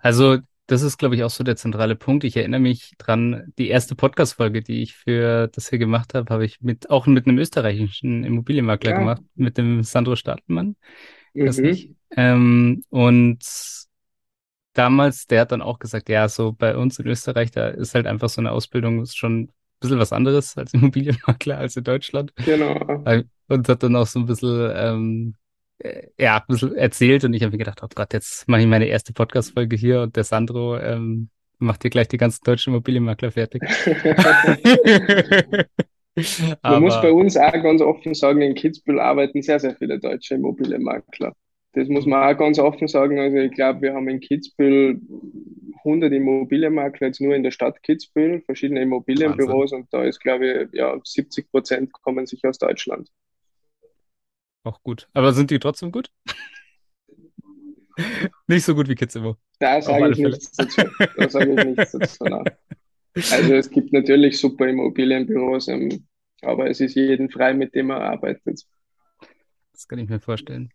Also, 0.00 0.38
das 0.66 0.82
ist, 0.82 0.98
glaube 0.98 1.14
ich, 1.14 1.24
auch 1.24 1.30
so 1.30 1.44
der 1.44 1.56
zentrale 1.56 1.96
Punkt. 1.96 2.24
Ich 2.24 2.36
erinnere 2.36 2.60
mich 2.60 2.94
dran, 2.98 3.52
die 3.58 3.68
erste 3.68 3.94
Podcast-Folge, 3.94 4.62
die 4.62 4.82
ich 4.82 4.94
für 4.94 5.48
das 5.48 5.70
hier 5.70 5.78
gemacht 5.78 6.14
habe, 6.14 6.32
habe 6.32 6.44
ich 6.44 6.60
mit, 6.60 6.90
auch 6.90 7.06
mit 7.06 7.26
einem 7.26 7.38
österreichischen 7.38 8.24
Immobilienmakler 8.24 8.92
Ja, 8.92 8.98
gemacht, 8.98 9.22
mit 9.36 9.58
dem 9.58 9.82
Sandro 9.84 10.16
Stadelmann. 10.16 10.76
Ich 11.34 11.44
weiß 11.44 11.58
nicht. 11.58 11.94
Ähm, 12.10 12.84
und 12.90 13.38
damals, 14.74 15.26
der 15.26 15.42
hat 15.42 15.52
dann 15.52 15.62
auch 15.62 15.78
gesagt, 15.78 16.08
ja, 16.08 16.28
so 16.28 16.52
bei 16.52 16.76
uns 16.76 16.98
in 16.98 17.06
Österreich, 17.06 17.50
da 17.50 17.68
ist 17.68 17.94
halt 17.94 18.06
einfach 18.06 18.28
so 18.28 18.40
eine 18.40 18.52
Ausbildung 18.52 19.04
schon 19.06 19.42
ein 19.42 19.52
bisschen 19.80 19.98
was 19.98 20.12
anderes 20.12 20.56
als 20.56 20.74
Immobilienmakler 20.74 21.58
als 21.58 21.76
in 21.76 21.84
Deutschland. 21.84 22.32
genau. 22.36 23.02
Und 23.48 23.68
hat 23.68 23.82
dann 23.82 23.96
auch 23.96 24.06
so 24.06 24.20
ein 24.20 24.26
bisschen, 24.26 24.72
ähm, 24.74 25.34
äh, 25.78 26.08
ja, 26.18 26.38
ein 26.38 26.44
bisschen 26.48 26.74
erzählt 26.74 27.24
und 27.24 27.34
ich 27.34 27.42
habe 27.42 27.52
mir 27.52 27.58
gedacht, 27.58 27.80
oh 27.82 27.88
Gott, 27.94 28.12
jetzt 28.12 28.48
mache 28.48 28.62
ich 28.62 28.66
meine 28.66 28.86
erste 28.86 29.12
Podcast-Folge 29.12 29.76
hier 29.76 30.02
und 30.02 30.16
der 30.16 30.24
Sandro 30.24 30.78
ähm, 30.78 31.28
macht 31.58 31.82
hier 31.82 31.90
gleich 31.90 32.08
die 32.08 32.16
ganzen 32.16 32.42
deutschen 32.44 32.72
Immobilienmakler 32.72 33.30
fertig. 33.30 33.62
Man 36.62 36.82
muss 36.82 36.98
bei 37.02 37.12
uns 37.12 37.36
auch 37.36 37.52
ganz 37.52 37.82
offen 37.82 38.14
sagen, 38.14 38.40
in 38.40 38.54
Kitzbühel 38.54 38.98
arbeiten 38.98 39.42
sehr, 39.42 39.60
sehr 39.60 39.76
viele 39.76 40.00
deutsche 40.00 40.34
Immobilienmakler. 40.34 41.34
Das 41.76 41.88
muss 41.88 42.06
man 42.06 42.22
auch 42.22 42.38
ganz 42.38 42.58
offen 42.58 42.88
sagen. 42.88 43.18
Also 43.18 43.36
ich 43.36 43.52
glaube, 43.52 43.82
wir 43.82 43.92
haben 43.92 44.08
in 44.08 44.20
Kitzbühel 44.20 44.98
100 45.84 46.10
Immobilienmakler 46.10 47.08
jetzt 47.08 47.20
nur 47.20 47.34
in 47.34 47.42
der 47.42 47.50
Stadt 47.50 47.82
Kitzbühel, 47.82 48.40
verschiedene 48.40 48.80
Wahnsinn. 48.80 48.92
Immobilienbüros 48.92 49.72
und 49.72 49.92
da 49.92 50.02
ist, 50.02 50.20
glaube 50.20 50.46
ich, 50.46 50.68
ja, 50.72 50.98
70 51.04 51.50
Prozent 51.50 51.92
kommen 51.92 52.26
sich 52.26 52.42
aus 52.46 52.56
Deutschland. 52.56 53.12
Auch 54.64 54.82
gut. 54.82 55.06
Aber 55.12 55.34
sind 55.34 55.50
die 55.50 55.58
trotzdem 55.58 55.92
gut? 55.92 56.10
Nicht 58.46 58.64
so 58.64 58.74
gut 58.74 58.88
wie 58.88 58.94
Kitzimo. 58.94 59.36
Da 59.58 59.82
sage 59.82 60.12
ich 60.12 60.18
nichts 60.18 60.52
dazu. 60.52 60.82
Da 61.16 61.28
sage 61.28 61.52
ich 61.52 61.64
nichts 61.64 61.92
dazu. 61.92 62.24
Nein. 62.24 62.44
Also 63.14 63.54
es 63.54 63.70
gibt 63.70 63.92
natürlich 63.92 64.38
super 64.38 64.66
Immobilienbüros, 64.66 65.68
ähm, 65.68 66.06
aber 66.42 66.68
es 66.68 66.80
ist 66.80 66.94
jeden 66.94 67.30
frei, 67.30 67.54
mit 67.54 67.74
dem 67.74 67.90
er 67.90 68.00
arbeitet. 68.00 68.66
Das 69.72 69.88
kann 69.88 69.98
ich 69.98 70.08
mir 70.08 70.20
vorstellen. 70.20 70.70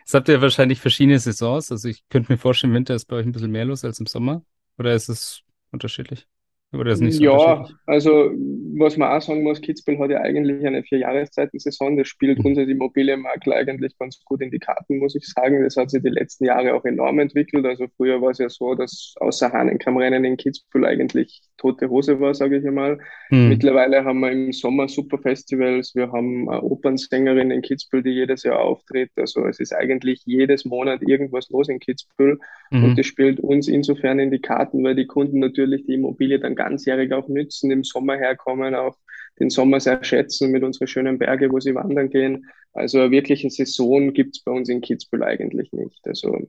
Jetzt 0.00 0.14
habt 0.14 0.28
ihr 0.28 0.40
wahrscheinlich 0.40 0.80
verschiedene 0.80 1.18
Saisons. 1.18 1.70
Also 1.70 1.88
ich 1.88 2.08
könnte 2.08 2.32
mir 2.32 2.38
vorstellen, 2.38 2.72
im 2.72 2.76
Winter 2.76 2.94
ist 2.94 3.06
bei 3.06 3.16
euch 3.16 3.26
ein 3.26 3.32
bisschen 3.32 3.50
mehr 3.50 3.64
los 3.64 3.84
als 3.84 4.00
im 4.00 4.06
Sommer. 4.06 4.42
Oder 4.78 4.94
ist 4.94 5.08
es 5.08 5.42
unterschiedlich? 5.70 6.26
Oder 6.72 6.92
ist 6.92 7.00
nicht 7.00 7.16
so 7.16 7.22
Ja, 7.24 7.66
also 7.86 8.30
was 8.78 8.98
man 8.98 9.10
auch 9.10 9.22
sagen 9.22 9.42
muss, 9.42 9.62
Kitzbühel 9.62 9.98
hat 9.98 10.10
ja 10.10 10.20
eigentlich 10.20 10.66
eine 10.66 10.82
Vier-Jahreszeiten-Saison. 10.82 11.96
Das 11.96 12.08
spielt 12.08 12.40
Mhm. 12.40 12.44
uns 12.46 12.58
als 12.58 12.68
Immobilienmakler 12.68 13.56
eigentlich 13.56 13.96
ganz 13.98 14.22
gut 14.24 14.42
in 14.42 14.50
die 14.50 14.58
Karten, 14.58 14.98
muss 14.98 15.14
ich 15.14 15.26
sagen. 15.26 15.62
Das 15.62 15.76
hat 15.76 15.90
sich 15.90 16.02
die 16.02 16.10
letzten 16.10 16.44
Jahre 16.44 16.74
auch 16.74 16.84
enorm 16.84 17.20
entwickelt. 17.20 17.64
Also 17.64 17.86
früher 17.96 18.20
war 18.20 18.30
es 18.32 18.38
ja 18.38 18.50
so, 18.50 18.74
dass 18.74 19.14
außer 19.20 19.50
Hahnenkammrennen 19.52 20.24
in 20.24 20.36
Kitzbühel 20.36 20.84
eigentlich 20.84 21.40
tote 21.56 21.88
Hose 21.88 22.20
war, 22.20 22.34
sage 22.34 22.58
ich 22.58 22.66
einmal. 22.66 22.98
Hm. 23.30 23.48
Mittlerweile 23.48 24.04
haben 24.04 24.20
wir 24.20 24.32
im 24.32 24.52
Sommer 24.52 24.88
super 24.88 25.16
Festivals. 25.18 25.94
Wir 25.94 26.12
haben 26.12 26.50
eine 26.50 26.62
Opernsängerin 26.62 27.50
in 27.50 27.62
Kitzbühel, 27.62 28.02
die 28.02 28.10
jedes 28.10 28.42
Jahr 28.42 28.58
auftritt. 28.60 29.10
Also 29.16 29.46
es 29.46 29.58
ist 29.60 29.72
eigentlich 29.72 30.20
jedes 30.26 30.66
Monat 30.66 31.00
irgendwas 31.00 31.48
los 31.48 31.70
in 31.70 31.78
Kitzbühel. 31.78 32.38
Und 32.72 32.82
Mhm. 32.90 32.96
das 32.96 33.06
spielt 33.06 33.40
uns 33.40 33.68
insofern 33.68 34.18
in 34.18 34.30
die 34.30 34.40
Karten, 34.40 34.84
weil 34.84 34.96
die 34.96 35.06
Kunden 35.06 35.38
natürlich 35.38 35.86
die 35.86 35.94
Immobilie 35.94 36.38
dann 36.40 36.55
ganzjährig 36.56 37.12
auch 37.12 37.28
nützen, 37.28 37.70
im 37.70 37.84
Sommer 37.84 38.16
herkommen, 38.16 38.74
auch 38.74 38.96
den 39.38 39.50
Sommer 39.50 39.80
sehr 39.80 40.02
schätzen 40.02 40.50
mit 40.50 40.62
unseren 40.62 40.88
schönen 40.88 41.18
Berge, 41.18 41.50
wo 41.52 41.60
sie 41.60 41.74
wandern 41.74 42.10
gehen. 42.10 42.46
Also 42.72 43.00
eine 43.00 43.10
wirkliche 43.10 43.50
Saison 43.50 44.12
gibt's 44.12 44.42
bei 44.42 44.52
uns 44.52 44.68
in 44.68 44.80
Kitzbühel 44.80 45.22
eigentlich 45.22 45.72
nicht. 45.72 46.00
Also 46.06 46.48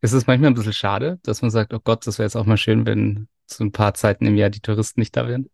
Ist 0.00 0.12
es 0.12 0.26
manchmal 0.26 0.50
ein 0.50 0.54
bisschen 0.54 0.72
schade, 0.72 1.18
dass 1.22 1.42
man 1.42 1.50
sagt, 1.50 1.74
oh 1.74 1.80
Gott, 1.82 2.06
das 2.06 2.18
wäre 2.18 2.26
jetzt 2.26 2.36
auch 2.36 2.46
mal 2.46 2.56
schön, 2.56 2.86
wenn 2.86 3.28
so 3.46 3.64
ein 3.64 3.72
paar 3.72 3.94
Zeiten 3.94 4.26
im 4.26 4.36
Jahr 4.36 4.50
die 4.50 4.60
Touristen 4.60 5.00
nicht 5.00 5.16
da 5.16 5.28
wären? 5.28 5.50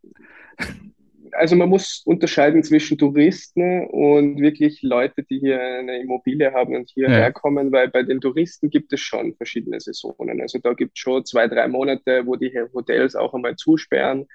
Also 1.36 1.56
man 1.56 1.68
muss 1.68 2.02
unterscheiden 2.06 2.62
zwischen 2.62 2.98
Touristen 2.98 3.86
und 3.88 4.40
wirklich 4.40 4.82
Leute, 4.82 5.22
die 5.24 5.40
hier 5.40 5.60
eine 5.60 6.00
Immobilie 6.00 6.52
haben 6.52 6.74
und 6.76 6.90
hierher 6.90 7.30
Ja, 7.30 7.32
kommen, 7.32 7.72
weil 7.72 7.88
bei 7.88 8.02
den 8.02 8.20
Touristen 8.20 8.70
gibt 8.70 8.92
es 8.92 9.00
schon 9.00 9.34
verschiedene 9.36 9.80
Saisonen. 9.80 10.40
Also 10.40 10.58
da 10.58 10.74
gibt 10.74 10.92
es 10.96 11.00
schon 11.00 11.24
zwei, 11.24 11.48
drei 11.48 11.68
Monate, 11.68 12.26
wo 12.26 12.36
die 12.36 12.52
Hotels 12.74 13.16
auch 13.16 13.34
einmal 13.34 13.56
zusperren, 13.56 14.26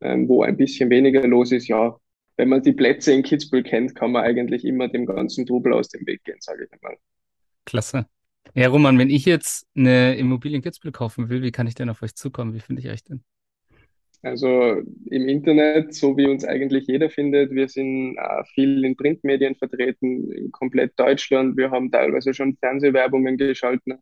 ähm, 0.00 0.28
wo 0.28 0.42
ein 0.42 0.56
bisschen 0.56 0.90
weniger 0.90 1.26
los 1.26 1.52
ist. 1.52 1.68
Ja, 1.68 1.96
wenn 2.36 2.48
man 2.48 2.62
die 2.62 2.72
Plätze 2.72 3.12
in 3.12 3.22
Kitzbühel 3.22 3.62
kennt, 3.64 3.94
kann 3.94 4.12
man 4.12 4.24
eigentlich 4.24 4.64
immer 4.64 4.88
dem 4.88 5.06
ganzen 5.06 5.46
Trubel 5.46 5.72
aus 5.74 5.88
dem 5.88 6.06
Weg 6.06 6.24
gehen, 6.24 6.38
sage 6.40 6.68
ich 6.72 6.82
mal. 6.82 6.96
klasse. 7.64 8.06
Ja, 8.54 8.68
Roman, 8.68 8.98
wenn 8.98 9.10
ich 9.10 9.24
jetzt 9.24 9.66
eine 9.76 10.16
Immobilie 10.16 10.56
in 10.56 10.62
Kitzbühel 10.62 10.92
kaufen 10.92 11.28
will, 11.28 11.42
wie 11.42 11.52
kann 11.52 11.66
ich 11.66 11.74
denn 11.74 11.90
auf 11.90 12.02
euch 12.02 12.14
zukommen? 12.14 12.54
Wie 12.54 12.60
finde 12.60 12.82
ich 12.82 12.88
euch 12.88 13.04
denn? 13.04 13.24
Also 14.22 14.82
im 15.06 15.28
Internet, 15.28 15.94
so 15.94 16.16
wie 16.16 16.26
uns 16.26 16.44
eigentlich 16.44 16.86
jeder 16.88 17.08
findet, 17.08 17.52
wir 17.52 17.68
sind 17.68 18.16
äh, 18.16 18.44
viel 18.54 18.84
in 18.84 18.96
Printmedien 18.96 19.54
vertreten, 19.54 20.32
in 20.32 20.50
komplett 20.50 20.98
Deutschland. 20.98 21.56
Wir 21.56 21.70
haben 21.70 21.90
teilweise 21.92 22.34
schon 22.34 22.56
Fernsehwerbungen 22.56 23.36
geschalten, 23.36 23.98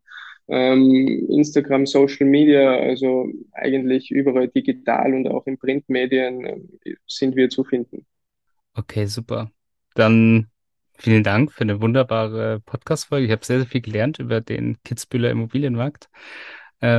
ähm, 0.47 1.27
Instagram, 1.29 1.85
Social 1.85 2.25
Media, 2.27 2.77
also 2.77 3.27
eigentlich 3.51 4.09
überall 4.11 4.47
digital 4.47 5.13
und 5.13 5.27
auch 5.27 5.45
in 5.45 5.59
Printmedien 5.59 6.45
äh, 6.45 6.95
sind 7.07 7.35
wir 7.35 7.49
zu 7.49 7.63
finden. 7.63 8.05
Okay, 8.73 9.05
super. 9.07 9.51
Dann 9.95 10.49
vielen 10.97 11.23
Dank 11.23 11.51
für 11.51 11.61
eine 11.61 11.81
wunderbare 11.81 12.59
Podcast-Folge. 12.61 13.25
Ich 13.25 13.31
habe 13.31 13.45
sehr, 13.45 13.59
sehr 13.59 13.67
viel 13.67 13.81
gelernt 13.81 14.19
über 14.19 14.41
den 14.41 14.77
Kitzbüheler 14.83 15.31
Immobilienmarkt. 15.31 16.09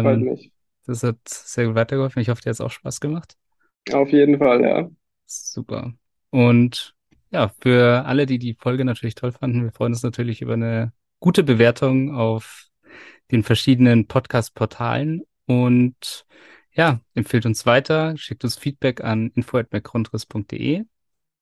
Freut 0.00 0.20
Ähm, 0.20 0.22
mich. 0.22 0.52
Das 0.88 1.02
hat 1.02 1.18
sehr 1.28 1.66
gut 1.66 1.74
weitergeholfen. 1.74 2.20
Ich 2.22 2.28
hoffe, 2.30 2.40
dir 2.42 2.50
hat 2.50 2.54
es 2.54 2.60
auch 2.60 2.70
Spaß 2.70 3.00
gemacht. 3.00 3.36
Auf 3.92 4.10
jeden 4.10 4.38
Fall, 4.38 4.62
ja. 4.62 4.90
Super. 5.26 5.92
Und 6.30 6.94
ja, 7.30 7.52
für 7.60 8.04
alle, 8.06 8.26
die 8.26 8.38
die 8.38 8.54
Folge 8.54 8.84
natürlich 8.84 9.14
toll 9.14 9.32
fanden, 9.32 9.64
wir 9.64 9.72
freuen 9.72 9.92
uns 9.92 10.02
natürlich 10.02 10.40
über 10.40 10.54
eine 10.54 10.92
gute 11.20 11.44
Bewertung 11.44 12.14
auf 12.14 12.66
den 13.30 13.42
verschiedenen 13.42 14.06
Podcast-Portalen 14.06 15.22
und 15.46 16.26
ja, 16.72 17.00
empfehlt 17.14 17.44
uns 17.44 17.66
weiter, 17.66 18.16
schickt 18.16 18.44
uns 18.44 18.56
Feedback 18.56 19.02
an 19.02 19.30
info@mcgrundriss.de 19.34 20.84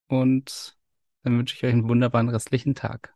und 0.08 0.76
dann 1.22 1.38
wünsche 1.38 1.54
ich 1.54 1.64
euch 1.64 1.72
einen 1.72 1.88
wunderbaren 1.88 2.28
restlichen 2.28 2.74
Tag. 2.74 3.15